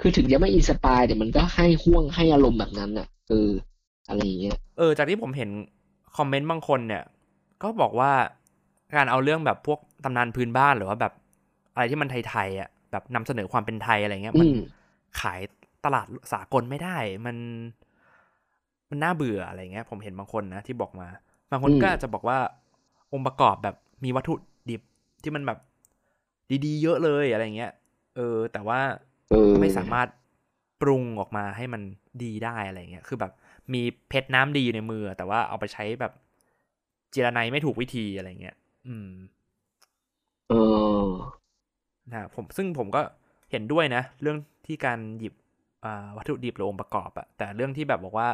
[0.00, 3.50] คือถึงจะไม่อินสปายแต่มันก็ให้ห่วงให้อารมณ์แบบนั้นอะเออ
[4.08, 5.50] อะไรอย่างเงี้ยเออ จากที่ผมเห็น
[6.16, 7.02] คอมเมนต์บางคนเนี่ย
[7.62, 8.12] ก็บอกว่า
[8.96, 11.12] การเอาเรื่องแบบพวกตำนานพื้นบ้านหรือว่าแบบ
[11.74, 14.56] อะไรที่มันไทยๆอะแบบนำเสนอความเป็นไทยอะไรเงี้ยอืมันม
[15.20, 15.40] ขาย
[15.84, 17.36] ตลาดสากลไม่ได้ มัน
[18.90, 21.08] มันน่าเบื่ออะไรเงี้ย ผมเห็นบางคนนะที่บอกมา
[21.50, 22.38] บางคนอืมก็อาจจะบอกว่า
[23.12, 24.34] องค์ประกอบแบบมีวัตถุ
[24.70, 24.82] ดิบ
[25.22, 25.58] ที่มันแบบ
[26.64, 27.72] ดีๆ เยอะเลยอะไรเงี้ย
[28.16, 28.80] เออ แต่ว่า
[29.30, 30.08] เออไม่สามารถ
[30.82, 31.82] ปรุงออกมาให้มัน
[32.22, 33.32] ดีได้อะไรเงี้ย คือแบบ
[33.74, 36.12] มีเพชรน้ำดีอยู่ในมือ แต่ว่าเอาไปใช้แบบ
[37.10, 38.56] เจรไนไม่ถูกวิธีอะไรเงี้ย
[38.86, 39.10] อืม
[40.48, 40.54] เอ
[41.04, 41.06] อ
[42.12, 43.02] นะผมซึ่งผมก็
[43.50, 44.36] เห็นด้วยนะ เรื่อง
[44.66, 45.34] ที่การหยิบ
[45.84, 48.28] อ่าวัตถุดิบหรือองค์ประกอบอะแต่เรื่องที่แบบบอกว่า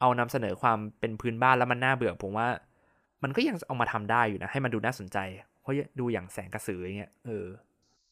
[0.00, 2.48] เอานำเสนอความเป็นพื้นบ้านแล้วมันน่าเบื่อ ผมว่า
[3.22, 5.18] มันก็ยังเอามาทำได้อยู่นะ ให้มันดูน่าสนใจ
[5.60, 7.46] เพราะดูอย่างแสงกระสืออย่างเงี้ย เออ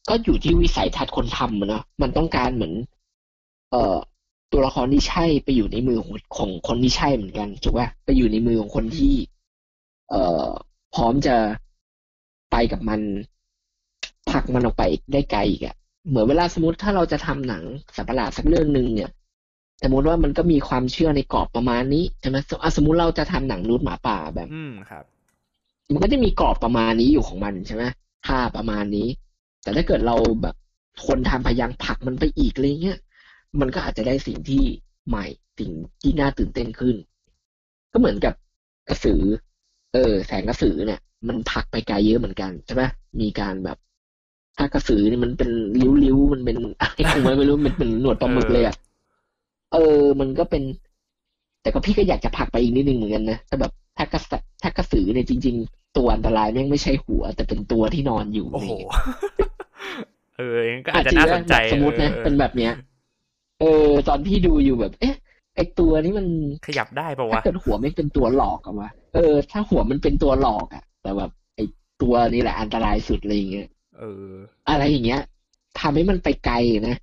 [0.09, 2.73] ก็อยู่ที่วิสัยทัศน์คนทำอะเนาะมันต้องการเหมือน
[3.71, 3.97] เอ่อ
[4.51, 9.13] ตัวละครที่ใช่ไปอยู่ในมือของของคนที่ใช่เหมือนกันถูกป่ะไปอยู่ในมือของคนที่
[10.09, 10.47] เอ่อ
[10.95, 11.35] พร้อมจะ
[12.51, 13.01] ไปกับมัน
[14.29, 14.83] ผลักมันออกไป
[15.13, 15.75] ได้ไกลอีกอะ
[16.09, 17.63] เหมือนเวลาสมมติถ้าเราจะทำหนัง
[17.95, 19.09] สัตว์ประหลาดสักเรื่องหนึ่งเนี่ย
[19.83, 25.03] สมมติว่ามันก็มีความเชื่อในกรอบประมาณนี้ใช่ไหมอะสมมติเราจะทำหนังรูดหมาป่าแบบ อืมครับ
[25.93, 27.83] มันก็จะมีกรอบประมาณนี้อยู่ของมันใช่ไหม
[28.27, 29.07] ค่าประมาณนี้
[29.67, 30.55] แต่ถ้าเกิดเราแบบ
[31.07, 32.99] คนทำพยายามผลักมันไปอีกอะไรเงี้ย
[33.59, 34.63] มันก็อาจจะได้สิ่งที่
[35.07, 35.25] ใหม่
[35.59, 36.95] สิ่งที่น่าตื่นเต้นขึ้น
[37.91, 38.33] ก็เหมือนกับ
[38.89, 39.21] กระสือ
[39.93, 42.83] เออ แสงกระสือเนี่ย มันผลักไปไกลเยอะเหมือนกันใช่ไหม
[43.21, 43.77] มีการแบบ
[44.57, 45.49] ถ้ากระสือนี่มันเป็น
[46.03, 48.75] ริ้วๆมันเป็นอะไรของมันไม่รู้มันเป็นหนวดปลาหมึกเลยอะ
[49.73, 50.63] เออ มันก็เป็น
[51.61, 58.71] แต่ก็พี่ก็อยากจะผลักไปอีกนิดนึงเหมือนกันนะแต่แบบถ้ากระสถ้ากระสือเนี่ยจริง ๆ ตัวอันตรายแม่งไม่ใช่หัว แต่เป็นตัวที่นอนอยู่โอ้โห
[59.87, 60.05] เงี้ย
[60.37, 62.73] เอองั้นก็อาจจะน่าสนใจแบบสมมตินะออเป็นแบบเนี้ย
[63.59, 65.15] เออ ตอนพี่ดูอยู่แบบ เอ๊ะ
[65.55, 66.27] ไอตัวนี้มัน
[66.67, 71.59] ขยับได้ปะถ้าวะเกิดหัวไม่เป็นตัวหลอกอะวะเออ ถ้าหัวมันเป็นตัวหลอกอะแต่แบบไอ
[72.01, 73.67] ตัวนี้แหละอันตรายสุดอะไรอย่างเงี้ย
[73.97, 74.31] เออ
[74.69, 75.21] อะไรอย่างเงี้ย
[75.79, 76.55] ทำให้มันไปไกล
[76.87, 76.95] นะ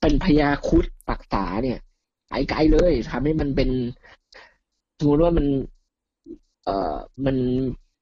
[0.00, 1.78] เป็นพญาครุดปักษาเนี่ย
[2.28, 3.70] ไปไกลเลยทำให้มันเป็น
[4.98, 5.46] สมมติว่ามัน
[6.64, 6.94] เอ่อ
[7.24, 7.36] มัน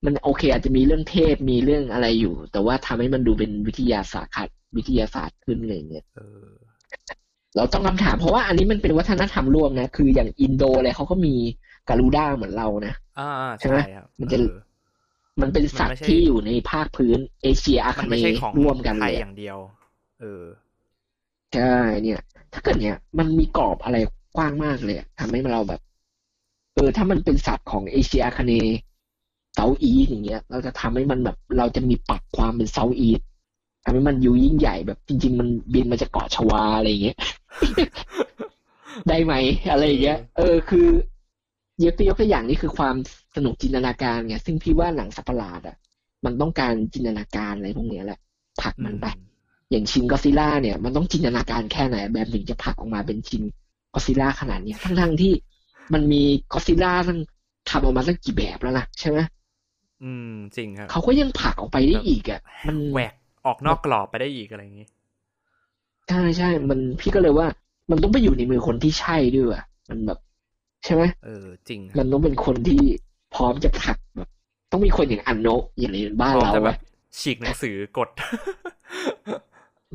[0.05, 6.49] มันโอเค อาจจะมีเรื่องเทพมีเรื่องอะไรอยู่ แต่ว่าทำให้มันดูเป็นวิทยาศาสตร์ขัดวิทยาศาสตร์ขึ้นอะไรอย่างเงี้ยเออ
[7.57, 11.35] เราต้องคำถามเพราะว่าอันนี้มันเป็นวัฒนธรรมร่วมนะ คืออย่างอินโดอะไรเขาก็มี
[11.89, 13.29] การูด้าเหมือนเรานะอ่า
[13.61, 14.57] ใช่ไหมใช่ครับมันจะเออ
[15.41, 19.59] มันเป็นสัตมันไม่ว์ใช่ที่อยู่ในภาคพื้น เอเชียอามันคเนไม่ใช่ของร่วมกันไทเลยยออะย่างเดียว
[20.21, 20.45] เออ
[21.55, 22.21] ใช่เนี่ย
[22.53, 23.97] ถ้าเกิดเนี่ย มันมีกรอบอะไร
[24.37, 25.81] กว้างมากเลยอะทำให้เราแบบ
[26.75, 28.77] เออ ถ้ามันเป็นสัตว์ของเอเชียอาคเนย์
[29.55, 33.21] เซาอีสอย่างเงี้ย เราจะทำให้มันแบบ เราจะมีปักความเป็นเซาอีส
[33.85, 37.17] ทำให้มันอยู่ยิ่งใหญ่แบบจริง ๆ มันบินมาจากเกาะชวาอะไรอย่างเงี้ย
[39.09, 39.35] ได้ไหม
[39.71, 40.89] อะไรอย่างเงี้ย เออ คือ
[41.85, 42.95] ยกตัวยกตัวอย่างนี่คือความ
[43.37, 45.77] สนุกจินตนาการไงซึ่งพี่ว่าหนังสัตว์ประหลาดอะ
[46.25, 48.19] มันต้องการจินตนาการอะไรพวกเนี้ยแหละ
[48.63, 49.07] ผลักมันไป
[49.71, 53.43] อย่างชินก็ซิล่าเนี่ย มันต้องจินตนาการแค่ไหนแบบถึงจะผลักออกมาเป็นชิน
[53.95, 55.33] ก็ซิล่าขนาดเนี้ยทั้งๆที่
[55.93, 56.23] มันมี
[56.53, 57.19] ก็ซิล่าทั้ง
[57.69, 59.19] ทำออกมาสักกี่แบบแล้วนะใช่ไหม
[60.03, 63.15] อืม จริงครับ เขาก็ยังผลักออกไปได้อีกอะ มันแหวก
[63.47, 64.87] ออกนอกกรอบไปได้อีกอะไรอย่างงี้
[66.09, 67.47] ใช่ใช่ มันพี่ก็เลยว่า
[67.91, 70.19] มันต้องไปอยู่ในมือคนที่ใช่ด้วยอะมันแบบ
[70.85, 72.81] ใช่ไหมเออ จริงครับมันต้องเป็นคนที่
[73.35, 74.29] พร้อมจะผลักแบบ
[74.71, 76.77] ต้องมีคนอย่างอันโนะอย่างในบ้านพร้อมเราจะแบอะบ
[77.21, 78.09] ฉีกหนังสือกด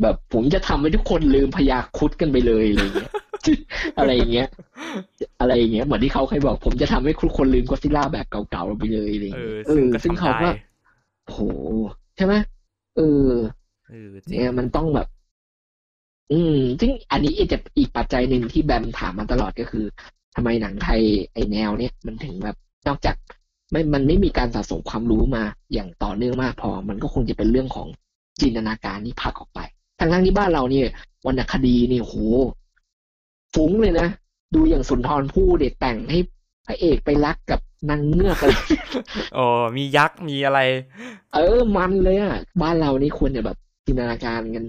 [0.01, 3.09] แบบผมจะทำให้ทุกคนลืมพยาครุดกันไปเลยอะไรเงี้ย
[3.97, 4.47] อะไรอย่างเงี้ย
[5.39, 10.51] อะไรอย่างเงี้ยเหมือนที่เขาเคยบอก ผมจะทำให้ทุกคนลืมก็อดซิลล่าแบบเก่าๆไปเลยอะไรเอเงี้อยเออซึ่ซึ่งงก็เขาทำได้ก็
[11.27, 11.39] โห
[12.17, 12.33] ใช่ไหม
[12.97, 13.31] เออ
[13.89, 15.07] เออจริงเนี่ยมันต้องแบบ
[16.31, 19.85] อืมซึ่งอันนี้จะอีกปัจจัยหนึ่งที่แบมถามมาตลอดก็คือ
[20.35, 21.01] ทำไมหนังไทย
[21.33, 23.15] ไอแนวเนี้ยมันถึงแบบนอกจาก
[23.71, 25.43] ไม่มันไม่มีการสะสมความรู้มา
[25.73, 27.87] อย่างต่อเนื่องมากพอ มันก็คงจะเป็นเรื่องของ
[28.41, 29.59] จินตนาการที่ผลักออกไป
[29.99, 30.87] ทางทั้งที่บ้านเราเนี่ย
[31.25, 32.13] วรรณคดีนี่โห
[33.53, 34.07] ฟุ้งเลยนะ
[34.55, 36.19] ดูอย่างสุนทรภู่เด็ดแต่งให้
[36.67, 38.53] พระเอกไปรักกับนางเงือกอะไร
[39.35, 39.45] โอ้
[39.77, 40.59] มียักษ์มีอะไร
[41.33, 44.65] เออมันเลยอะ บ้านเรานี่ควรจะแบบจินตนาการกัน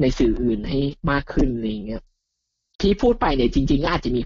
[0.00, 0.78] ในสื่ออื่นให้
[1.10, 2.02] มากขึ้นอะไรอย่างเงี้ย
[2.80, 4.20] ที่พูดไปเนี่ยจริงๆก็อาจจะมี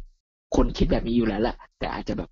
[0.57, 2.30] คนคิดแบบนี้อยู่แล้วแหละแต่อาจจะแบบ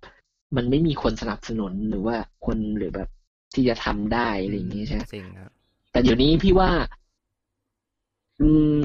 [0.55, 3.09] มันไม่มีคนสนับสนุนหรือว่าคนหรือแบบ
[3.53, 5.51] ที่จะทำได้อะไรอย่างเงี้ยใช่ไหมจริงครับ
[5.91, 7.00] แต่เดี๋ยวนี้พี่ว่าอืม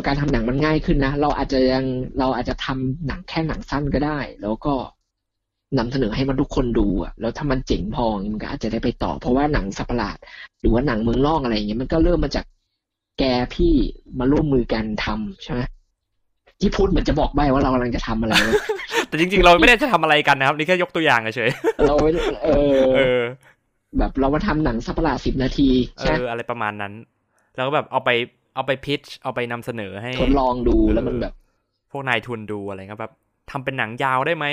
[0.07, 1.85] การทำหนังมันง่ายขึ้นนะ เราอาจจะยัง
[2.19, 4.75] เราอาจจะทำหนังแค่หนังสั้นก็ได้ แล้วก็
[5.79, 10.17] นำเสนอให้มันทุกคนดูอะแล้วถ้ามันเจ๋งพอมันก็อาจจะได้ไปต่อ เพราะว่าหนังสัตว์ประหลาด
[10.61, 12.45] หรือว่าหนังเมืองล่องอะไรอย่างเงี้ยมันก็เริ่มมาจาก
[13.19, 13.73] แกพี่
[14.19, 15.61] มาร่วมมือกันทำใช่ไหม
[16.61, 18.55] ที่พูดเหมือนจะบอกใบว่าเรากำลังจะทำอะไรนะ
[19.09, 21.51] แต่จริง ๆ เราไม่ได้จะทำอะไรกันนะครับ นี่แค่ยกตัวอย่างเฉย
[21.89, 22.11] เราไม่
[22.45, 23.21] เออๆเออ
[23.99, 26.93] แบบเรามาทำหนังสัตว์ประหลาดสิบนาทีเอใช่ไหมออะไรประมาณนั้น
[27.55, 28.11] แล้วก็แบบเอาไป
[28.57, 31.35] เอาไป pitch เอาไปนำเสนอให้ทดลองดูเออแล้วมันแบบ
[31.91, 33.13] พวกนายทุนดูอะไรเงี้ยแบบ
[33.51, 34.47] ทำเป็นหนังยาวได้ไหม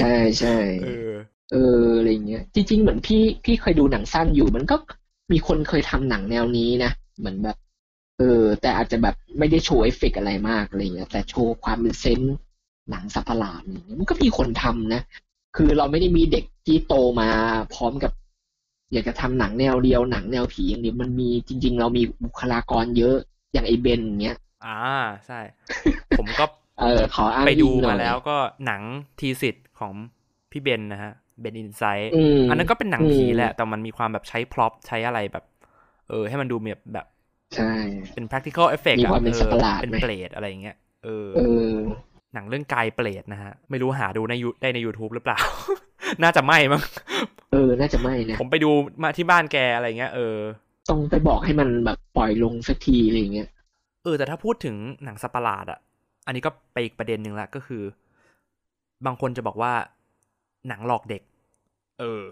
[0.00, 1.10] ใช่ใช่เออ
[1.52, 4.76] เอออะไรเงี้ย จริง ๆ เหมือนพี่พี่เคยดูหนังสั้นอยู่ มันก็
[5.32, 7.56] มีคนเคยทำหนังแนวนี้นะเหมือนแบบ
[8.18, 12.36] เออ แต่อาจจะแบบไม่ได้โชว์เอฟเฟกต์อะไรมากอะไรเงี้ยแต่โชว์ความเป็น sense
[12.90, 15.02] หนังสัตว์ประหลาดอย่างเงี้ยมันก็มีคนทำนะ
[15.56, 17.28] คือเราไม่ได้มีเด็กที่โตมา
[17.74, 18.12] พร้อมกับ
[18.92, 23.16] อยากจะทำหนังแนวเดียวหนังแนวผีอย่างเดียวมันมีจริง ๆ เรามีบุคลากรเยอะ
[23.52, 24.36] อย่างไอเบนอย่างเงี้ย
[24.66, 24.80] อ่า
[25.26, 25.40] ใช่
[26.18, 26.44] ผมก็
[26.80, 28.36] เออขออ้างไปดูอิงหน่มาอยแล้วก็
[28.66, 28.82] หนัง
[29.20, 29.92] ทีสิทธิ์ของ
[30.50, 35.44] พี่เบนนะฮะเบนอินไซต์อืมอันนั้นก็เป็นหนังผีอืมแหละ แต่มันมีความแบบใช้พร็อพใช้อะไรแบบ
[36.08, 37.06] เออ ให้มันดูแบบแบบ
[37.56, 37.72] ใช่
[38.14, 41.40] เป็น practical effect มีอะความเป็นออสัตว์ประหลาดเป็นไหมเปรตอะไรอย่างเงี้ยเออเอ
[41.72, 41.74] อ
[42.34, 45.38] หนังเรื่องกายเปรตนะฮะ ไม่รู้หาดูในยูได้ใน YouTube หรือเปล่า
[46.22, 46.82] น่าจะไม่มั้ง
[47.52, 48.70] เออ น่าจะไม่นะ ผมไปดู
[49.02, 50.36] มาที่บ้านแกอะไรเงี้ยเออ
[50.88, 53.48] ต้องไปบอกให้มันแบบปล่อยลงสักทีอะไรอย่างเงี้ย
[54.04, 55.80] เออแต่ถ้าพูดถึงหนังสัปหลาดอะ
[56.26, 57.82] อันนี้ก็ไปอีกประเด็นหนึ่งละก็คือ
[59.06, 59.72] บางคนจะบอกว่า
[60.68, 61.22] หนังหลอกเด็ก
[62.00, 62.22] เออ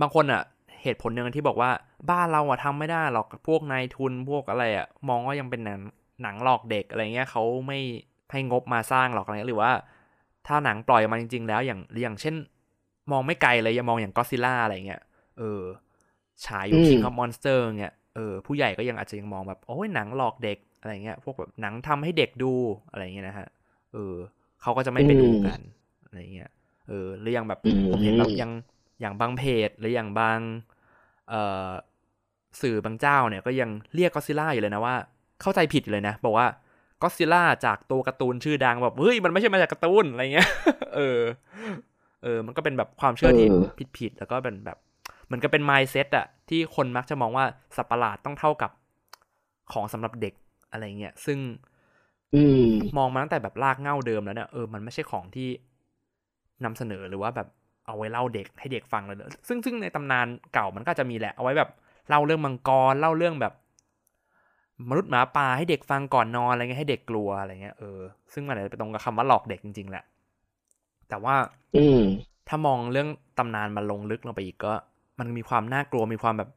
[0.00, 0.42] บางคนอะ
[0.82, 1.70] เหตุผลหนึ่งที่บอกว่า
[2.10, 5.80] บ้านเราอะทำไม่ได้หรอกพวกนายทุนพวกอะไรอะมองว่ายังเป็นหนัง
[6.22, 7.78] หนังหลอกเด็กอะไรเงี้ยเขาไม่
[8.32, 9.72] ให้งบมาสร้างหรอกอะไรเงี้ยหรือว่า
[10.46, 12.34] ถ้าหนังปล่อยมาจริง ๆ แล้วอย่างอย่างเช่น
[13.10, 15.02] มองไม่ไกลเลยอย่ามองอย่างก็ซิล่าอะไรเงี้ย
[15.38, 15.62] เออ
[16.46, 22.52] ฉายอยู่อืม King of Monster เงี้ยเออผู้ใหญ่ก็ยังอาจจะยังมองแบบโอ้ยหนังหลอกเด็กอะไรเงี้ย พวกแบบหนังทำให้เด็กดู
[22.90, 23.48] อะไรเงี้ยนะฮะ
[23.92, 24.14] เออ
[24.62, 25.60] เขาก็จะไม่ไปดูกัน
[26.06, 26.50] อะไรเงี้ย
[26.88, 28.52] เออหรืออย่างแบบอืมผมเห็นแบบอย่าง
[29.00, 30.38] อย่างบางเพจหรืออย่างบาง
[31.28, 31.68] เอ่อ
[32.60, 34.94] สื่อบางเจ้าเนี่ยก็ยังเรียกก็ซิล่าอยู่เลยนะว่า
[35.40, 36.46] เข้าใจผิดอยู่เลยนะ บอกว่า
[37.02, 40.48] ก็ซิล่าจากตัวการ์ตูนชื่อดังแบบเฮ้ยมันไม่ใช่มาจากการ์ตูนอะไรเงี้ย
[40.96, 41.20] เออ
[42.22, 44.78] เออ มันก็เป็นแบบความเชื่อที่เออผิดๆแล้วก็เป็นแบบ
[45.30, 47.44] เหมือนกับเป็น mindset อะที่คนมักจะมองว่า
[47.76, 48.70] สัตว์ประหลาดต้องเท่ากับ
[49.72, 50.34] ของสำหรับเด็ก
[50.70, 51.38] อะไรเงี้ยซึ่ง
[52.34, 52.66] อืม
[52.96, 55.48] มองมาตั้งแต่แบบลากเหง้าเดิมแล้วเนี่ยเออมันไม่ใช่ของที่
[56.64, 57.48] นำเสนอหรือว่าแบบ
[57.86, 61.70] เอาไว้เล่าเด็กให้เด็กฟังเลยเลยซึ่งซึ่งในตำนานเก่ามันก็จะมีแหละ เอาไว้แบบ
[62.08, 63.54] เล่าเรื่องมังกรเล่าเรื่องแบบ
[64.88, 68.00] มนุษย์หมาป่าให้เด็กฟังก่อนนอนอะไรเงี้ยให้เด็กกลัวอะไรเงี้ยเออ
[68.32, 70.04] ซึ่งมันอาจจะไปตรงกับคำว่าหลอกเด็กจริงๆแหละ
[71.08, 71.34] แต่ว่า
[71.74, 72.00] อืม
[72.48, 73.08] ถ้ามองเรื่อง
[73.38, 74.72] ตำนานมาลงลึกลงไปอีกก็
[75.20, 76.50] มันมีความน่ากลัวมีความแบบ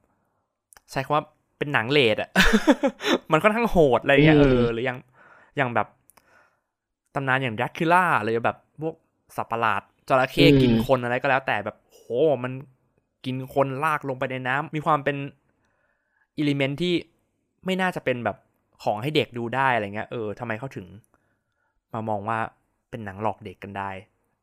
[0.91, 1.23] ใช้คำว่า
[1.57, 2.29] เป็นหนังเลดอะ
[3.31, 4.99] มันค่อนข้างโหดอะไรเงี้ยอืเอมอหรืออย่าง
[5.57, 5.87] อย่างแบบ
[7.15, 8.95] ตำนานอย่างดักคิล่าหรือแบบพวก
[9.35, 12.01] สัตว์ประหลาดจระเข้กินคนอะไรก็แล้ว แต่แบบโห
[12.43, 12.53] มัน
[13.25, 15.17] กินคนลากลงไปในน้ำมีความเป็น
[16.37, 16.93] อิเลเมนที่
[17.65, 18.37] ไม่น่าจะเป็นแบบ
[18.83, 20.85] ของให้เด็กดูได้อะไรเงี้ยเออทำไมเขาถึง
[21.93, 22.39] มามองว่า
[22.89, 23.89] เป็นหนังหลอกเด็กกันได้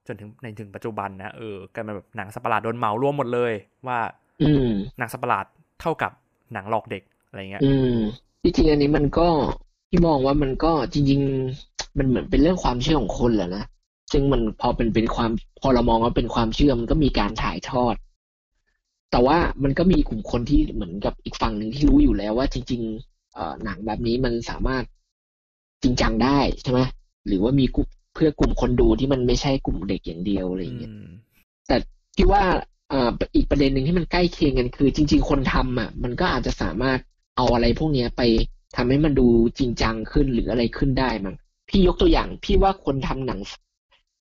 [0.06, 3.52] จนถึงในถึงปัจจุบันนะเออกลายเป็นแบบหนังสัตว์ประหลาดโดนเหมารวมหมดเลย
[3.86, 3.98] ว่า
[4.42, 5.44] อืมหนังสัตว์ประหลาด
[5.80, 6.12] เท่ากับ
[6.52, 7.96] หนังหลอกเด็กอะไรเงี้ย อืม
[8.42, 9.28] จริงๆอันนี้มันก็
[9.90, 11.20] ที่มองว่ามันก็จริง
[11.58, 13.64] ๆ มันเหมือนเป็นเรื่องความเชื่อของคนแหละนะ
[14.12, 15.30] ซึ่งมันพอเป็นเป็นความ
[15.60, 17.94] พอเรามองว่าเป็นความเชื่อมันก็มีการถ่ายทอด
[19.10, 24.84] แต่ว่ามันก็มีกลุ่มคนที่เหมือนกับอีกฝั่งหนึ่งที่รู้อยู่แล้วว่าจริง ๆ เอ่อหนังแบบนี้มันสามารถ
[25.82, 26.80] จริงจังได้ใช่ไหม
[27.26, 31.06] หรือว่ามีกลุ่ม เพื่อกลุ่มคนดูที่มันไม่ใช่กลุ่มเด็กอย่างเดียวอะไรอย่างเงี้ยอืม
[31.66, 31.76] แต่
[32.16, 32.42] ที่ว่า
[32.88, 36.98] เอ่ออีกประเด็นหนึ่งที่มันใกล้เคียงกันคือ จริง ๆ คนทำอะ มันก็อาจจะสามารถ
[37.36, 38.22] เอาอะไรพวกเนี้ยไป
[38.76, 39.26] ทำให้มันดู
[39.58, 41.34] จริงจังขึ้นหรืออะไรขึ้นได้มั้ง
[41.68, 43.40] พี่ยกตัวอย่างพี่ว่าคนทำหนัง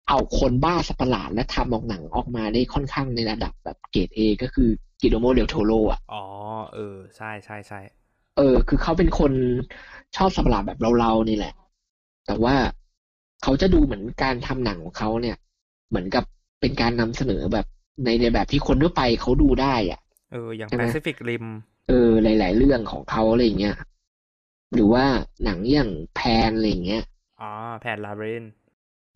[0.08, 4.70] เอาคนบ้าสัตว์ประหลาดและทำออกหนังออกมาได้ค่อนข้างในระดับแบบเกรดเอก็คือ
[5.02, 6.24] กิโดโมเดลโทโรอะอ๋อ
[6.74, 7.80] เออใช่ใช่ใช่
[8.38, 9.32] เออ คือเขาเป็นคน
[10.16, 11.54] ชอบสัตว์ประหลาดแบบเราๆนี่แหละ
[12.28, 12.56] แต่ว่า
[13.44, 15.38] เขาจะดูเหมือนการทำหนังของเขาเนี่ย
[15.90, 16.24] เหมือนกับ
[16.62, 17.66] เป็นการนำเสนอแบบ
[18.04, 20.00] ในในแบบที่คนทั่วไปเขาดูได้อะ
[20.32, 21.46] เออ อย่างใช่ไหม Pacific Rim
[21.88, 23.76] เออ หลาย ๆ เรื่องของเขาอะไรอย่างเงี้ย
[24.74, 25.06] หรือว่า
[25.44, 27.04] หนังอย่างแพนอะไรอย่างเงี้ย
[27.42, 28.44] อ๋อ แพนลาเรน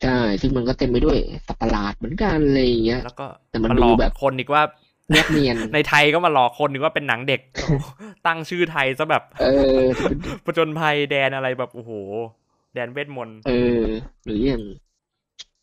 [0.03, 1.17] ใช่ ซึ่งมันก็เต็มไปด้วย
[1.47, 4.63] สัตว์ประหลาดเหมือนกันอะไรอย่างเงี้ย แล้วก็แต่มันมาหลอกดูแบบคนอีกว่า
[5.09, 7.74] เนียบเนียน ในไทยก็มาหลอกคนอีกว่าเป็นหนังเด็กโอ้โห
[8.28, 9.45] ตั้งชื่อไทยซะแบบ เอ
[9.78, 9.80] อ
[10.45, 11.91] ผจญภัยแดนอะไรแบบโอ้โห
[12.74, 13.51] แดนเวทมนต์เอ
[13.82, 13.84] อ
[14.26, 14.63] หรืออย่าง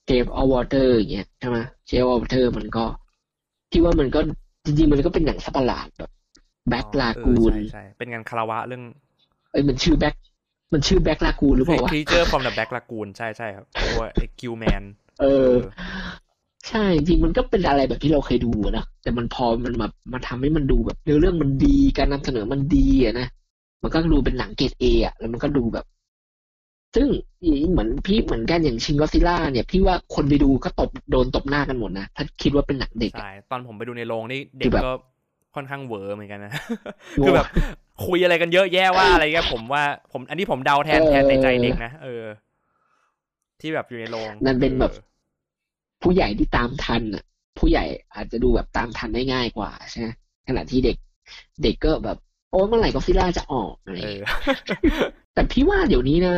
[0.07, 2.85] Shape of Water อย่างเงี้ยใช่ไหม Shape of Water มันก็
[3.71, 4.21] พี่ว่ามันก็
[4.65, 6.11] จริงๆมันก็เป็นหนังสัตว์ประหลาดแบบ
[6.69, 8.83] Black Lagoon เออใช่ใช่เป็นงานคารวะเรื่อง
[9.51, 10.15] เอ้ยมันชื่อ Black
[10.73, 14.83] มันชื่อ Black Lagoon หรือเปล่าวะ Creature from the Black Lagoon ใช่ใช่ครับตัวไอ้ Gill-man
[15.21, 15.53] เออ
[16.69, 23.27] ใช่จริงๆมันก็เป็นอะไรแบบที่เราเคยดูอะนะแต่มันพอมันมามาทำให้มันดูแบบเนื้อเรื่องมันดีการนำเสนอมันดีอะนะ
[23.83, 25.87] มันก็ดูเป็นหนังเกรดเออะแล้วมันก็ดูแบบ
[26.95, 27.07] ซึ่ง
[27.71, 34.93] เหมือนพี่เหมือนกันอย่างชิงก็ซิล่าเนี่ยพี่ว่าคนไปดูก็ตบโดนตบหน้ากันหมดนะ ถ้าคิดว่าเป็นหนังเด็กอะใช่ตอนผมไปดูในโรงนี่เด็คืกอแบบก็
[35.55, 36.53] ค่อนข้างเหวอเหมือนกันนะ
[37.19, 37.47] โว้คือแบบ
[38.07, 39.83] คุยอะไรกันเยอะแยะว่าอะไรเงี้ยผมว่า
[40.13, 42.25] ผม อันนี้ผมเดาแทนเออแทนในใจเด็กนะเออ
[43.61, 45.01] ที่แบบอยู่ในโรงนั่นเป็นแบบออ
[46.03, 47.25] ผู้ใหญ่ที่ตามทันอะ
[47.59, 47.85] ผู้ใหญ่
[48.15, 50.09] อาจจะดูแบบตามทันได้ง่ายกว่าใช่ไหม
[50.49, 50.97] ขณะที่เด็ก
[51.63, 52.19] เด็กก็แบบ
[52.51, 55.03] โอ้ยเมื่อไหร่ก็ซิล่าจะออกอะไรอย่างเอเงี้ยอ
[55.35, 56.35] แต่พี่ว่าเดี๋ยวนี้นะ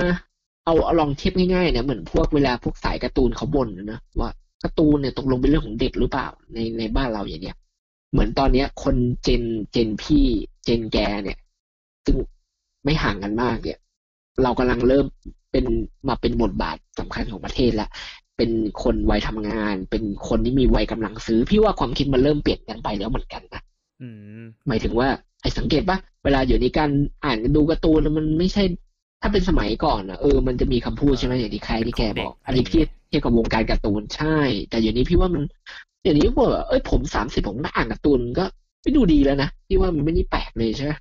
[0.64, 4.30] เอาเอาลองเทียบง่ายๆนะเหมือนพวกเวลาพวกสายการ์ตูนเขาบ่นนะว่า
[4.62, 7.56] การ์ตูนเนี่ยตกลงเป็นเรื่องของเด็กหรือเปล่าในในบ้านเราอย่างเนี้ย
[8.12, 9.42] เหมือนตอนเนี้ย คนเจน
[9.72, 10.26] เจนพี่
[10.64, 11.38] เจนแกเนี่ย
[12.04, 12.16] ซึ่ง
[12.84, 13.78] ไม่ห่างกันมากเนี่ย
[14.42, 15.06] เรากำลังเริ่ม
[15.52, 15.64] เป็น
[16.08, 17.88] มาเป็นบทบาทสำคัญของประเทศละ
[18.36, 18.50] เป็น
[18.82, 23.62] คนวัยทำงาน เป็นคนที่มีวัยกำลังซื้อ พี่ว่าความคิดมันเริ่มเปลี่ยนกันไปแล้วเหมือนกันนะ
[24.02, 24.08] อื
[24.40, 25.08] มหมายถึงว่า
[25.42, 26.90] ไอ้สังเกตปะเวลาอยู่ในการ
[27.24, 28.64] อ่านดูการ์ตูนแล้วมันไม่ใช่
[29.22, 34.38] ถ้าเป็นสมัยก่อนอะเออมันจะมีคำพูดใช่ไหมอย่างที่ใครที่แกบอก อันนี้พี่เทียบกับวงการการ์ตูนใช่
[34.70, 35.42] แต่อย่างนี้พี่ว่ามัน
[36.04, 38.44] อย่างนี้ว่าเอ้ยผมสามสิบผมก็อ่านการ์ตูนก็
[38.82, 40.92] ไม่ดูดีแล้วนะพี่ว่ามันไม่ได้แปลกเลยใช่ไหม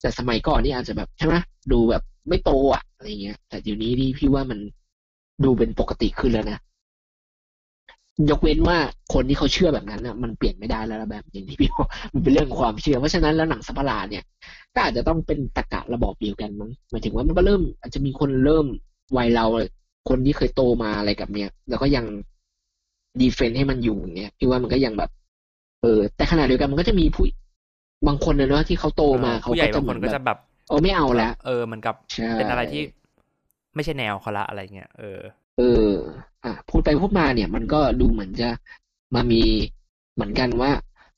[0.00, 1.34] แต่สมัยก่อนนี่อาจจะแบบใช่ไหม
[1.72, 4.58] ดูแบบไม่โตอะอะไรเงี้ย แต่เดี๋ยวนี้นี่พี่ว่ามัน
[5.44, 6.58] ดูเป็นปกติขึ้นแล้วนะ
[8.30, 8.76] ยกเว้นว่า
[9.14, 14.24] คนที่เขาเชื่อแบบนั้นน่ะมันเปลี่ยนไม่ได้แล้วละแบบอย่างที่พี่บอกมันเป็นเรื่องของความเชื่อ เพราะฉะนั้นแล้วหนังสัตว์ประหลาดเนี่ย
[14.74, 18.66] ก็อาจจะต้องเป็นตะกะระบอบเดียวกันมั้งหมายถึงว่ามันก็เริ่ม อาจจะมีคนเริ่ม
[19.16, 19.46] วัยเรา
[20.08, 22.04] คนที่เคยโตมาอะไรกับเนี้ยแล้วก็ยัง
[23.20, 25.10] ดีเฟนต์ให้มันอยู่อย่างเงี้ยพี่ว่ามันก็ยังแบบ
[25.82, 27.26] เออ แต่ขณะเดียวกันมันก็จะมีผู้
[28.06, 30.38] บางคนนะเนาะที่เขาโตมาเขาผู้ใหญ่ก็จะบางเหคมือนนก็แบจะบแบบ
[30.68, 32.82] เออไม่เอาละเออเหมือนกับใช่เป็นอะไรที่
[33.74, 35.18] ไม่ใช่แนวเขาละอะไรเงี้ยเออ
[35.56, 35.88] เออ
[36.44, 38.48] อะพูดไปพูดมาเนี่ย มันก็ดูเหมือนจะ
[39.14, 39.42] มามี
[40.14, 40.70] เหมือนกันว่า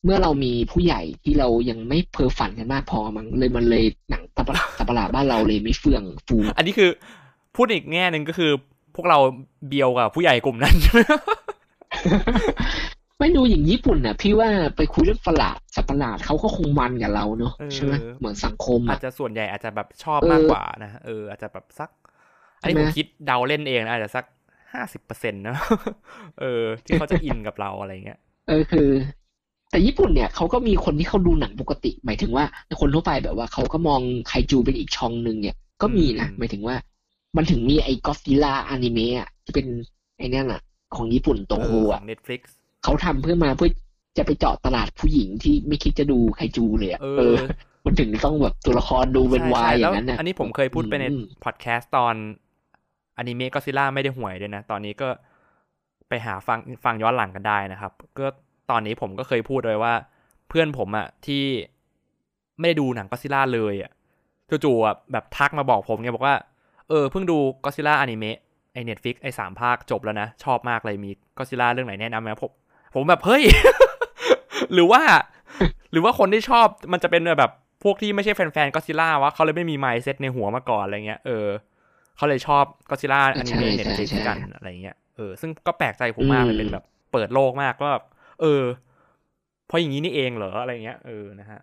[0.05, 6.91] เมื่อเรามีผู้ใหญ่ที่เรายังไม่เพ้อฝันกันมากพอมั้งเลยมันเลยหนังตะปะตะประหลาดบ้านเราเลยไม่เฟื่องฟู อันนี้คือ
[7.57, 8.51] พูดอีกแง่หนึ่งก็คือ
[8.95, 9.18] พวกเรา
[9.68, 11.01] เบียวกับผู้ใหญ่กลุ่มนั้นใช่ไหม
[13.18, 21.91] ไม่ดูอย่างญี่ปุ่นน่ะ พี่ว่าไปคุยเรื่องประหลาดสัตว์ประหลาดเขาก็คงมันกับเราเนอะเออใช่ไหมเหมือนสังคมอาอะจจะส่วนใหญ่อาจจะแบบชอบเออมากกว่านะเอออาจจะแบบสัก
[22.61, 24.24] อันนี้ใช่ไหมมคิดเดาเล่นเองนะอาจจะสัก
[24.72, 25.54] ห้าสิบเปอร์เซ็นต์นะ
[26.40, 28.88] เออ ที่เขาจะอินกับเราอะไรเงี้ย เออคือ
[29.70, 32.44] แต่ญี่ปุ่นเนี่ยเขาก็มีคนที่เขาดูหนังปกติ หมายถึงว่า
[32.80, 36.76] คนทั่วไปแบบว่าเขาก็มองไคจูเป็นอีกช่องหนึ่งเนี่ย ก็มีนะอืมหมายถึงว่า
[37.36, 39.66] มันถึงมีไอ้ก็ซิล่าอนิเมะอะที่เป็น
[40.18, 40.61] ไอ้นั่นอะ
[40.96, 42.42] ของญี่ปุ่นโตเอโฮอขอะอง Netflix
[42.84, 43.70] เขาทำเพื่อมาเพื่อ
[44.18, 47.38] จะไปเจาะตลาดผู้หญิงที่ไม่คิดจะดูไคจูเลยอะเอเอออ
[47.84, 52.14] มันถึงต้องแบบตัวละครดูเป็นใช่วายใช่อแล้ย่างนั้นน่ะอันนี้ผมเคยพูดไปในอืมพอดแคสต์ตอน
[53.18, 55.08] อนิเมะก็ซิล่าไม่ได้ห่วยด้วยนะ ตอนนี้ก็
[56.08, 58.26] ไปหาฟังฟังย้อนหลังกันได้นะครับ ก็
[58.70, 59.94] ตอนนี้ผมก็เคยพูดเลยว่า
[60.48, 61.44] เพื่อนผมอะที่
[62.58, 63.90] ไม่ได้ดูหนังก็ซิล่าเลยอะ
[64.64, 66.36] จู่ๆแบบทักมาบอกผมเนี่ยบอกว่า
[66.88, 68.36] เออเพิ่งดูก็ซิล่าอนิเมะ
[68.72, 72.50] ไอ Netflix ไอสามภาคจบแล้วนะ ชอบมากเลยมีก็ซิล่าเรื่องไหนแนะนำไหมผม
[72.94, 73.42] ผมแบบเฮ้ย
[74.74, 75.02] หรือว่า
[75.92, 77.52] หรือว่าคนที่ชอบมันจะเป็นแบบ
[77.84, 81.46] พวกที่ไม่ใช่แฟนๆก็ซิล่าวะเขาเลยไม่มีไมซ์เซตในหัวมาก่อนอะไรเงี้ยเออ
[82.18, 88.04] เขาเลยชอบก็ซิล่าอนิเมะเน็ตฟลิกกันอะไรเงี้ยเออซึ่งก็แปลกใจผมมากเลยอืมเป็นแบบเปิดโลกมากก็แบบ
[88.40, 88.62] เออ
[89.66, 91.60] เพราะอย่างนี้นี่เองเหรออะไรเงี้ยเออนะฮะ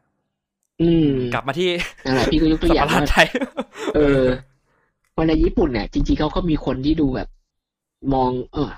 [0.82, 1.70] อืมกลับมาที่
[2.06, 3.28] นั่นแหละพี่ก็ยกตัวสัอปย่างหลาดว่าไทย
[3.96, 4.24] เออ
[5.18, 7.30] วันในญี่ปุ่นเนี่ยจริงๆเขาก็มีคนที่ดูแบบ
[8.14, 8.72] มอง เออ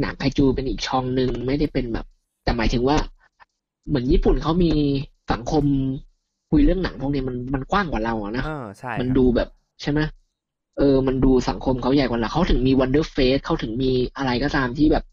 [0.00, 2.06] หนังไคจูเป็นอีกช่องหนึ่งไม่ได้เป็นแบบ
[2.44, 2.96] แต่หมายถึงว่า
[3.88, 4.70] เหมือนญี่ปุ่นเขามี
[5.32, 5.64] สังคม
[6.50, 9.48] คุยเรื่องหนังพวกนี้มันมันกว้างกว่าเราอะนะเออใช่มันครับดูแบบ
[9.82, 10.00] ใช่ไหม
[10.78, 15.04] เออ มันดูสังคมเขาใหญ่กว่าเราเขาถึงมี Wonder Fest เขาถึงมีอะไรก็ตามที่แบบ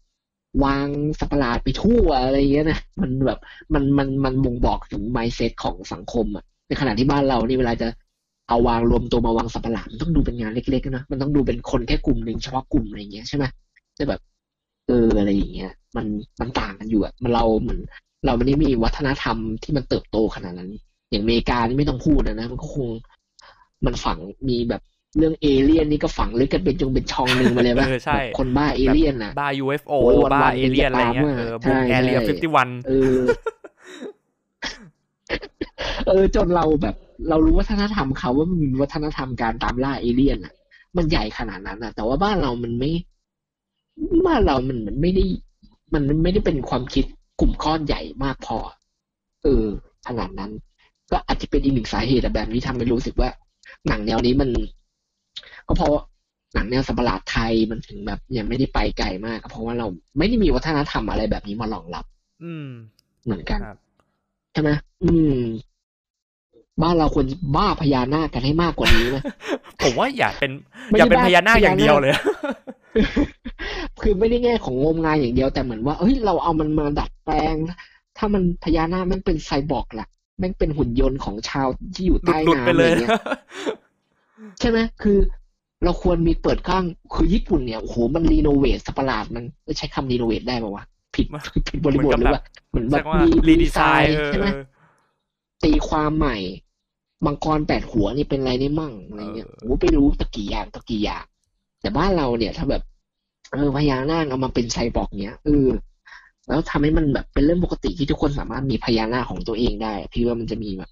[0.64, 0.86] วาง
[1.20, 3.38] สัตว์ประหลาดไปทั่วอะไรอย่างเงี้ยนะมันแบบ
[3.74, 7.88] มันมันมันบ่งบอกถึง mindset ของสังคมอะในขณะที่บ้านเรานี่เวลาจะ
[8.48, 13.44] เอาวางรวมตัวมาวางสัตว์ประหลาดมันต้องดูเป็นงานเล็กๆนะมันต้องดูเป็นคนแค่กลุ่มหนึ่งเฉพาะกลุ่มอะไรอย่างเงี้ยใช่ไหม
[13.98, 14.20] จะแบบ
[14.86, 16.06] เอออะไรอย่างเงี้ย มัน
[16.40, 17.80] มันต่างกันอยู่อะมันเราเหมือน
[18.26, 20.70] เราไม่ได้มีวัฒนธรรมที่มันเติบโตขนาดนั้น
[21.10, 22.88] อย่างอเมริกานี่ไม่ต้องพูดนะนะมันก็คง
[23.86, 24.82] มันฝังมีแบบ
[25.18, 33.20] เรื่องเอเลี่ยนนี่ก็ฝังลึกกันเป็นจงเป็นช่องหนึ่งมาเลยว่าเออใช่คนบ้าเอเลี่ยนน่ะ บ้า UFO โอ้ยวันๆบ้าเอเลียนอะไรเงี้ยเป็นจะตามเอออะบุกใช่ Area ใช่ Fifty-One เออ
[36.06, 36.96] เออจนเราแบบ
[37.28, 40.54] เรารู้วัฒนธรรมเขาว่ามันมีวัฒนธรรมการตามล่าเอเลี่ยนอะ
[40.96, 42.90] มันใหญ่ขนาดนั้นอะ แต่ว่าบ้านเรามันไม่
[44.26, 45.24] บ้านเรามันมันไม่ได้
[45.94, 47.04] มันไม่ได้เป็นความคิด
[47.40, 48.58] กลุ่มก้อนใหญ่มากพอ
[49.42, 49.66] เออ
[50.06, 50.50] ขนาดนั้น
[51.10, 53.30] ก็อาจจะเป็นอีกหนึ่งสาเหตุอะแบบนี้ทำให้รู้สึกว่า
[53.88, 54.50] หนังแนวนี้มัน
[55.72, 55.94] ก็เพราะ
[56.54, 59.86] หนังแนวสัตว์ประหลาดไทยมันถึงแบบยังไม่ได้ไปไกลมากก็เพราะว่าเรา
[60.18, 62.04] ไม่ได้มีวัฒนธรรมอะไรแบบนี้มารองรับ
[62.44, 62.68] อืม
[63.24, 63.76] เหมือนกันครับ
[64.52, 64.70] ใช่ไหม
[65.02, 65.38] อืม
[66.82, 69.18] บ้านเราควรจะบ้าพญานาคกันให้มากกว่านี้ไหม
[69.82, 70.50] ผมว่าอย่าเป็น
[70.90, 72.14] ไม่อย่าเป็นได้พญานาคอย่างเดียวเลย
[74.02, 77.54] คือไม่ได้แง่ของงมงายอย่างเดียวแต่เหมือนว่าเฮ้ยเราเอามันมาดัดแปลง
[78.18, 80.06] ถ้ามันพญานาคแม่งเป็นไซบอร์กล่ะ
[80.38, 83.10] แม่งเป็นหุ่นยนต์ของชาวที่อยู่หลุดใต้หลุดน้ำไปอะเลไรยเงี้ย
[84.60, 85.18] ใช่ไหมคือ
[85.84, 89.44] เราควรมีเปิดกล้างคือญี่ปุ่นเนี่ยโอ้โหมันรีโนเวทสัตว์ประหลาดมัน
[89.78, 91.26] ใช้คำรีโนเวทได้ป่าวะผิด
[91.68, 94.46] ผิดบริบทหรือว่าเหมือนแบใช่บว่ามีรีดีไซน์เออใช่ไหม
[95.62, 96.36] ตีความใหม่
[97.26, 101.24] มังกรแปดหัวนี่เป็นอะไรได้มั่งอะไรเงี้ยเออโอ้ไปรู้ตะกี้อย่างตะกี้อย่าง
[101.80, 102.82] แต่บ้านเราเนี่ยถ้าแบบ
[103.52, 105.68] เออพญานาคเอามาเป็นไซบอร์กเนี้ยเออ
[106.48, 110.90] แล้วทำให้มันแบบเป็นเรื่องปกติที่ทุกคนสามารถมีพญานาคของตัวเองได้ พี่ว่ามันจะมีแบบ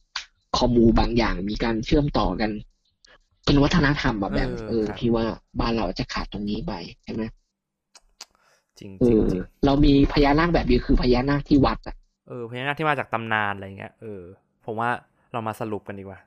[0.56, 2.50] ข้อมูลบางอย่างมีการเชื่อมต่อกัน
[3.44, 5.24] เป็นวัฒนธรรมแบบแบบเออเออครับพี่ว่า
[5.60, 6.72] บ้านเราจะขาดตรงนี้ไป
[7.04, 7.22] ใช่ไหม
[8.78, 11.96] จริงเอจริงอจริงเรามีพญานาคแบบเดียวคือพญานาคที่วัดอะ
[12.28, 14.22] เออพญานาคที่มาจากตำนานอะไรเงี้ยเออ
[14.66, 14.90] ผมว่า
[15.32, 16.18] เรามาสรุปกันดีกว่า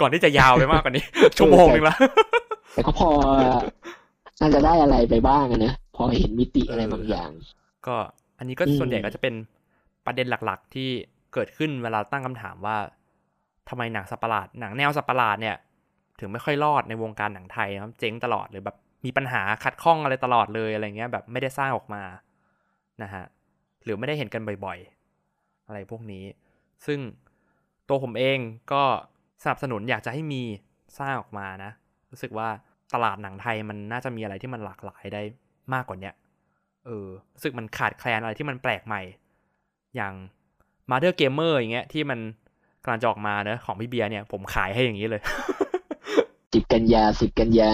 [0.00, 1.04] ก่อนที่จะยาวไปมากกว่านี้
[1.38, 1.96] ชั่วโมงนึงละ
[2.72, 3.08] แต่ก็พอ
[4.40, 7.30] น่าจะได้อะไรไปบ้างอะนะพอเห็นมิติอะไรเออบางอย่าง
[7.86, 7.96] ก็
[8.38, 9.34] อันนี้ก็อืมส่วนใหญ่ก็จะเป็น
[10.06, 10.88] ประเด็นหลักๆ ที่
[11.34, 12.76] เกิดขึ้นเวลาตั้งคำถามว่า
[13.68, 15.56] ทำไมหนังสัตว์ประหลาดหนังแนวสัตว์ประหลาดเนี่ย
[16.20, 22.02] ถึงไม่ค่อยรอดในวงการหนังไทยนะครับเจ๊งตลอดหรือแบบมีปัญหาขัดข้องอะไรตลอดเลยอะไรเงี้ยแบบไม่ได้สร้างออกมา
[23.02, 23.24] นะฮะ
[23.84, 26.24] หรือไม่ได้เห็นกันบ่อยๆ อะไรพวกนี้
[26.86, 27.00] ซึ่ง
[27.88, 28.38] ตัวผมเอง
[28.72, 28.82] ก็
[29.42, 30.42] สนับสนุนอยากจะให้มี
[30.98, 31.70] สร้างออกมานะ
[32.10, 32.48] รู้สึกว่า
[32.94, 35.22] ตลาดหนังไทยมันน่าจะมีอะไรที่มันหลากหลายได้
[35.74, 36.14] มากกว่าเนี้ย
[36.86, 39.02] เออรู้สึกมันขาดแคลนอะไรที่มันแปลกใหม่
[39.96, 40.14] อย่าง
[40.90, 42.18] Mother Gamer อย่างเงี้ยที่มัน
[42.82, 45.22] กำลังจะออกมาเนอะของพี่เบียร์เนี่ยผมขายให้อย่างนี้เลย
[46.54, 47.72] สิบกันยาสิบกันยา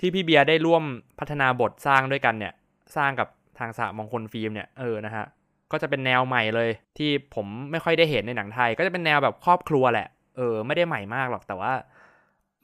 [0.00, 0.82] ที่พี่เบียร์ได้ร่วม
[1.18, 2.52] พัฒนาบทสร้างด้วยกันเนี่ย
[2.96, 3.28] สร้างกับ
[3.58, 5.24] ทางสหมงคลฟิล์มเนี่ยเออนะฮะ
[5.72, 11.72] ก็จะเป็นแนวใหม่เลย ที่ผมไม่ค่อยได้เห็นในหนังไทย ก็จะเป็นแนวแบบครอบครัวแหละเออไม่ได้ใหม่มากหรอกแต่ว่า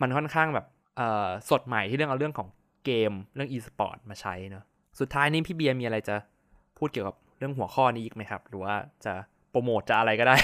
[0.00, 0.66] มันค่อนข้างแบบ
[0.96, 2.48] เออสดใหม่ที่เรื่องเอาเรื่องของ
[2.84, 4.64] เกมเรื่อง e-sport มาใช้เนอะ
[5.00, 6.16] สุดท้ายนี้พี่เบียร์มีอะไรจะ
[6.78, 8.74] พูดเกี่ยวกับเรื่องหัวข้อนี้อีกไหมครับ หรือว่า
[9.04, 9.14] จะ
[9.50, 10.36] โปรโมทจะอะไรก็ได้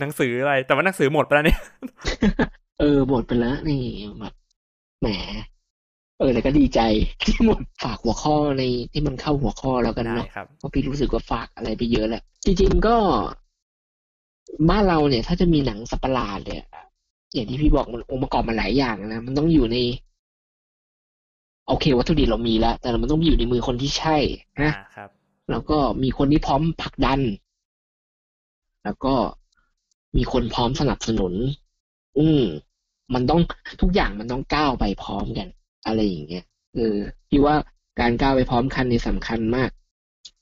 [0.00, 1.60] หนังสืออะไร แต่ว่าหนังสือหมดไปแล้วเนี่ย
[2.78, 3.82] เออหมดไปแล้วนี่
[4.20, 4.34] แบบ
[5.00, 5.08] แหม
[6.18, 6.80] เออแต่ก็ดีใจ
[7.22, 8.62] ที่หมดฝากหัวข้อใน
[8.92, 12.96] ที่มันเข้าหัวข้อแล้วกันได้เนาะครับเพราะพี่รู้สึกว่าฝากอะไรไปเยอะแหละจริงๆก็
[14.70, 16.64] บ้านเราเนี่ย ถ้าจะมีหนังสัตว์ประหลาดเนี่ย
[17.34, 19.76] อย่างที่พี่บอกมันองค์ประกอบมันหลายอย่างนะมันต้องอยู่ใน
[21.68, 24.16] โอเควัตถุดิบเรามีแล้ว แต่มันต้องอยู่ในมือคนที่ใช่
[24.62, 25.10] นะอ่าครับ
[25.50, 27.20] แล้วก็มีคนที่พร้อมผลักดัน
[28.84, 29.14] แล้วก็
[30.16, 31.32] มีคนพร้อมสนับสนุน
[32.18, 32.42] อืม
[33.14, 33.40] มันต้อง
[33.80, 35.48] ทุกอย่างมันต้องก้าวไปพร้อมกัน
[35.86, 36.44] อะไรอย่างเงี้ย
[36.74, 36.96] เออ
[37.28, 37.54] พี่ว่า
[38.00, 39.70] การก้าวไปพร้อมกันนี่สำคัญมาก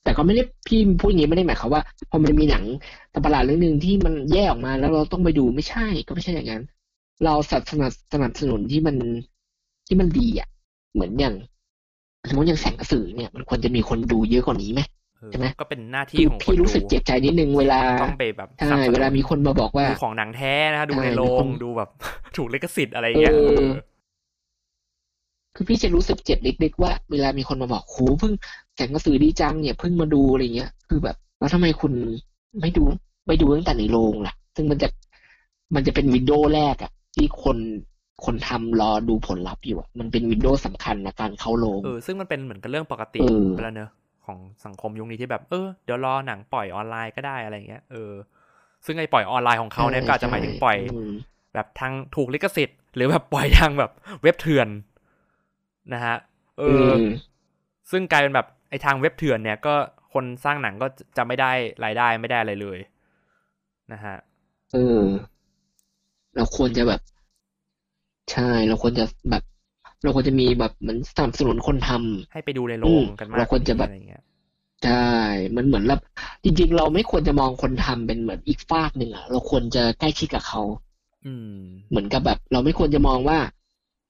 [0.05, 2.65] แต่ก็ไม่ได้พี่พูดอย่างนี้ไม่ได้หมายความว่าพอมันมีหนัง
[3.13, 6.63] ตว์ประหลาดเรื่องหนึ่งที่มันแยกออกมาแล้วเราต้องไปดูไม่ใช่ก็ไม่ใช่อย่างนั้น
[7.25, 7.53] เราส
[7.83, 8.97] นับสนับสนุนที่มัน
[9.87, 10.49] ที่มันดีอะ
[10.95, 11.35] เหมือนอย่าง
[12.29, 14.81] สมมติอย่างแสงกระสือเนี่ย มันควรจะมีคนดูเยอะกว่านี้ไหม
[15.31, 21.89] ใช่ไหมก็เป็นหน้าคืที่อของคนพี่รู้สึกดูเจ็บใจนิดนึงเวลาต้องไปแบบใช่สนับสนุนเวลามีคนมาบอกว่า ดูของหนังแท้นะฮะดูใช่ในโรมีคงนดูแบบ
[22.37, 23.73] ถูกลิขสิทธิ์อะไรอย่างเงี้ยเออเออ
[25.55, 28.33] คือพี่จะรู้สึกเจ็บเล็กๆว่า เวลามีคนมาบอกโหเพิ่ง
[28.75, 31.93] แสงกระสือดีจังเนี่ยเพิ่งมาดูอะไรเงี้ย คือแบบ แล้วทำไมคุณ
[32.61, 32.85] ไม่ดู
[33.27, 34.89] ไม่ดูตั้งแต่ในโรงล่ะ ซึ่งมันจะ
[35.75, 37.59] มันจะเป็นวินโดว์แรกอะที่คน
[38.25, 43.91] คนทำรอดูผลลัพธ์อยู่อะมันเป็นวินโดว์สำคัญนะการเข้าโรงเออซึ่งมันเป็นเหมือนกับเรื่องปกติเออไปแล้วเนอะ
[44.27, 48.13] ของสังคมยุคนี้ที่แบบเออเดี๋ยวรอหนังปล่อยออนไลน์ก็ได้อะไรเงี้ยเออ
[48.87, 51.13] ซึ่งไอ้ปล่อยออนไลน์ของเขาเนี่ยก็อาจจะหมายถึงปล่อยม
[51.55, 53.91] แบบทางถูกลิขสิทธิ์ หรือแบบปล่อยทางแบบ
[54.23, 54.69] เว็บเถื่อน
[55.95, 56.17] นะฮะ
[56.59, 57.07] เอออม
[57.91, 59.75] ซึ่งกลายเป็นแบบไอ้ทางเว็บเถื่อนเนี่ยก็
[60.13, 61.53] คนสร้างหนังก็จะไม่ได้
[61.85, 62.79] รายได้ไม่ได้อะไรเลย
[63.93, 64.17] นะฮะ
[64.73, 65.03] เออ
[66.35, 67.01] เราควรจะแบบ
[68.33, 69.43] ใช่ เราควรจะแบบ
[70.03, 74.23] เราควรจะมีแบบเหมือนสนับสนุนคนทำให้ไปดูในโรอืงมกันมากเราควรจะแบบอะไรเงี้ย
[74.85, 75.17] ใช่
[75.57, 76.01] มันเหมือนแบบ
[76.45, 80.63] จริง ๆ เราไม่ควรจะมองคนทำเป็นเหมือนอีกฝากหนึ่งอะเราควรจะใกล้ชิดกับเขา
[81.25, 83.39] อืม เหมือนกับแบบ เราไม่ควรจะมองว่า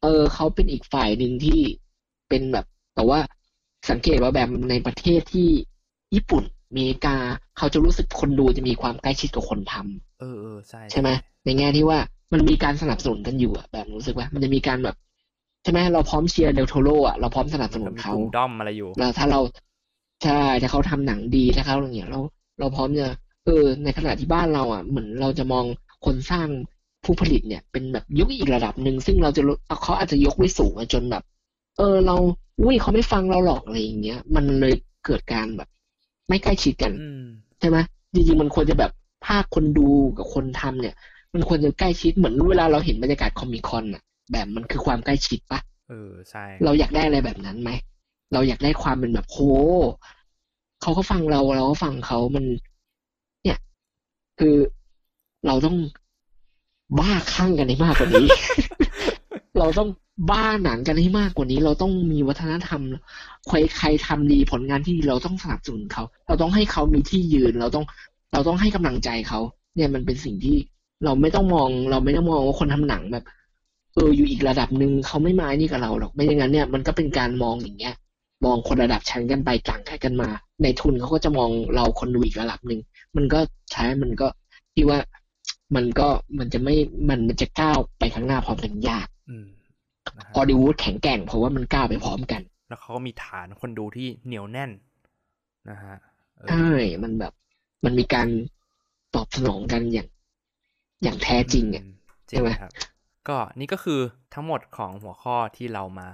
[0.02, 1.60] เออเขาเป็นอีกฝ่ายหนึ่งที่
[2.28, 3.20] เป็นแบบ แต่ว่า
[3.90, 5.48] สังเกตว่าแบบในประเทศที่
[6.14, 7.16] ญี่ปุ่นอเมริกา
[7.56, 11.08] เขาจะรู้สึกคนดูจะมีความใกล้ชิดกับคนทำเออเออใช่ใช่ไหม
[11.44, 11.98] ในแง่ที่ว่า
[12.32, 14.96] มันมีการสนับสนุนกันอยู่อะแบบรู้สึกว่า มันจะมีการแบบ
[15.62, 19.40] ใช่ไหมเราพร้อมเชียร์เดลโทโรอะเราพร้อมสนับสนุมันนมีเขากลุ่มด้อมอะไรอยู่แล้วถ้าเรา
[20.24, 22.20] ใช่ถ้าเขาทำหนังดีถ้าเขาอย่างเงี้ยเรา
[22.58, 23.06] เราพร้อมจะ
[23.44, 25.64] เออ ในขณะที่บ้านเราอะเหมือนเราจะมอง
[26.04, 26.48] คนสร้าง
[27.04, 31.22] ผู้ผลิตเนี่ย เป็นแบบยกอีกระดับหนึ่งซึ่งเราจะรู้เขาอาจจะยกไว้สูงอะจนแบบ
[31.78, 32.16] เออ เรา
[32.60, 35.68] อุ้ยเขาไม่ฟังเราหรอกอะไรอย่างเงี้ย มันเลยเกิดการแบบ
[36.28, 37.24] ไม่ใกล้ชิดกันอืม
[37.60, 37.78] ใช่ไหม
[38.14, 38.92] จริงๆมันควรจะแบบ
[39.26, 39.88] ภาคคนดู
[40.18, 40.94] กับคนทำเนี่ย
[41.34, 44.02] มันควรจะใกล้ชิดเหมือนเวลาเราเห็นบรรยากาศคอมิคอนอะ
[44.32, 45.60] แบบมันคือความใกล้ชิดปะ
[45.90, 47.70] เออใช่ เราอยากได้อะไรแบบนั้นไหม
[48.32, 49.38] เราอยากได้ความเป็นแบบโห
[50.82, 52.44] เขาก็ฟังเราเราก็ฟังเขามัน
[53.42, 53.58] เนี่ย
[54.38, 54.56] คือ
[55.46, 55.76] เราต้อง
[56.98, 58.26] บ้าคลั่งกันให้มากกว่านี้
[59.58, 59.88] เราต้อง
[60.30, 62.82] บ้าหนังกันให้มากกว่านี้ เราต้องมีวัฒนธรรม
[63.46, 67.84] ใครใครทำดีผลงานที่ดีเราต้องสนับสนุนเขา เราต้องให้เขามีที่ยืน เราต้อง
[68.32, 69.40] เราต้องให้กำลังใจเขา
[69.76, 70.56] เนี่ยมันเป็นสิ่งที่
[71.04, 73.24] เราไม่ต้องมอง เราไม่ต้องมองว่าคนทำหนังแบบ
[73.94, 77.94] เอออยู่อีกระดับหนึ่งเขาไม่มานี่กับเราหรอกไม่อย่างนั้นเนี่ยมันก็เป็นการมองอย่างเงี้ย
[78.44, 80.28] มองคนระดับชั้นกันไปต่างกันมา
[80.62, 82.80] ในทุนเขาก็จะมองเราคนดูอีกระดับหนึ่ง
[83.16, 83.40] มันก็
[83.72, 84.26] ใช้มันก็
[84.74, 84.98] ที่ว่า
[85.76, 86.74] มันก็มันจะไม่
[87.08, 89.46] มันมันจะก้าวไปข้างหน้าพร้อมกันยากอืม
[90.18, 94.70] นะฮะฮอลลีวูดแข็งแกร่งเพราะว่ามันก้าวไปพร้อมกัน แล้วเขาก็มีฐานคนดูที่เหนียวแน่น
[95.68, 95.94] นะฮะ
[96.38, 96.66] เออใช่
[97.02, 97.32] มันแบบ
[97.84, 98.28] มันมีการ
[99.14, 100.08] ตอบสนองกันอย่าง
[101.02, 101.88] อย่างแท้จริงอะอืม
[102.30, 102.72] จใช่ริงไหมครับ
[103.28, 104.00] ก็นี่ก็คือ
[104.34, 106.08] ทั้งหมดของหัวข้อที่เรามา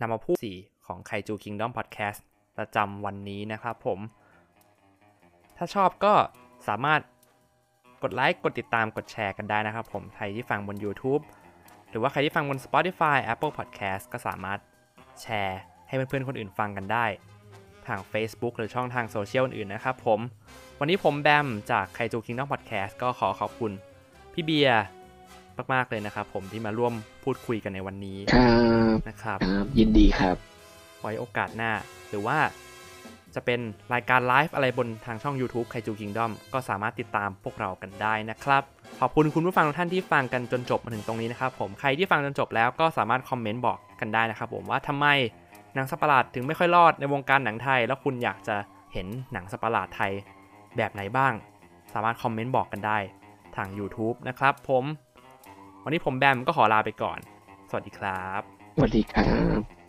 [0.00, 2.24] นำมาพูดสี่ของไคจูคิงดอมพอดแคสต์
[2.56, 3.98] ประจำวันนี้นะครับผม
[5.56, 6.14] ถ้าชอบก็
[6.68, 7.00] สามารถ
[8.02, 11.22] กดไลค์ กดติดตาม กดแชร์กันได้นะครับผม ใครที่ฟังบน YouTube
[11.90, 14.58] หรือว่าใครที่ฟังบน Spotify Apple Podcast ก็สามารถ
[15.20, 17.06] แชร์ให้เพื่อนๆคนอื่นฟังกันได้
[17.86, 20.20] ทาง Facebook หรือช่องทางโซเชียลอื่นๆนะครับผม
[20.78, 23.72] วันนี้ผมแบมจากไคจูคิงดอมพอดแคสต์ก็ขอขอบคุณ
[24.32, 24.82] พี่เบียร์
[25.74, 26.94] มาก ๆ เลยนะครับ ผมที่มาร่วม
[27.24, 28.48] พูดคุยกันในวันนี้ครั
[28.96, 30.36] บนะครับครับยินดีครับ
[31.00, 31.72] ไว้โอกาสหน้า
[32.10, 32.38] หรือว่า
[33.34, 33.60] จะเป็น
[33.94, 38.62] รายการไลฟ์อะไรบนทางช่อง YouTube ไคจูคิงดอมก็สามารถติดตามพวกเรากันได้นะครับ
[39.00, 45.06] ขอบคุณคุณผู้ฟังทุกท่านที่ฟังกันจนจบมาถึงตรงนี้นะครับผมใครที่ฟังจนจบแล้วก็สามารถคอมเมนต์บอกกันได้นะครับ ผมว่าทำไม
[45.74, 48.56] หนังสัตว์ประหลาดถึงไม่ค่อยรอดในวงการหนังไทย แล้วคุณอยากจะ
[48.92, 50.12] เห็นหนังสัตว์ประหลาดไทย
[50.76, 51.32] แบบไหนบ้าง
[51.92, 52.98] สามารถคอมเมนต์บอกกันได้
[53.56, 54.84] ทาง YouTube นะครับผม
[55.84, 57.18] วันนี้ผมแบมก็ขอลาไปก่อน
[57.70, 58.40] สวัสดีครับ
[58.74, 59.79] สวัสดีครับ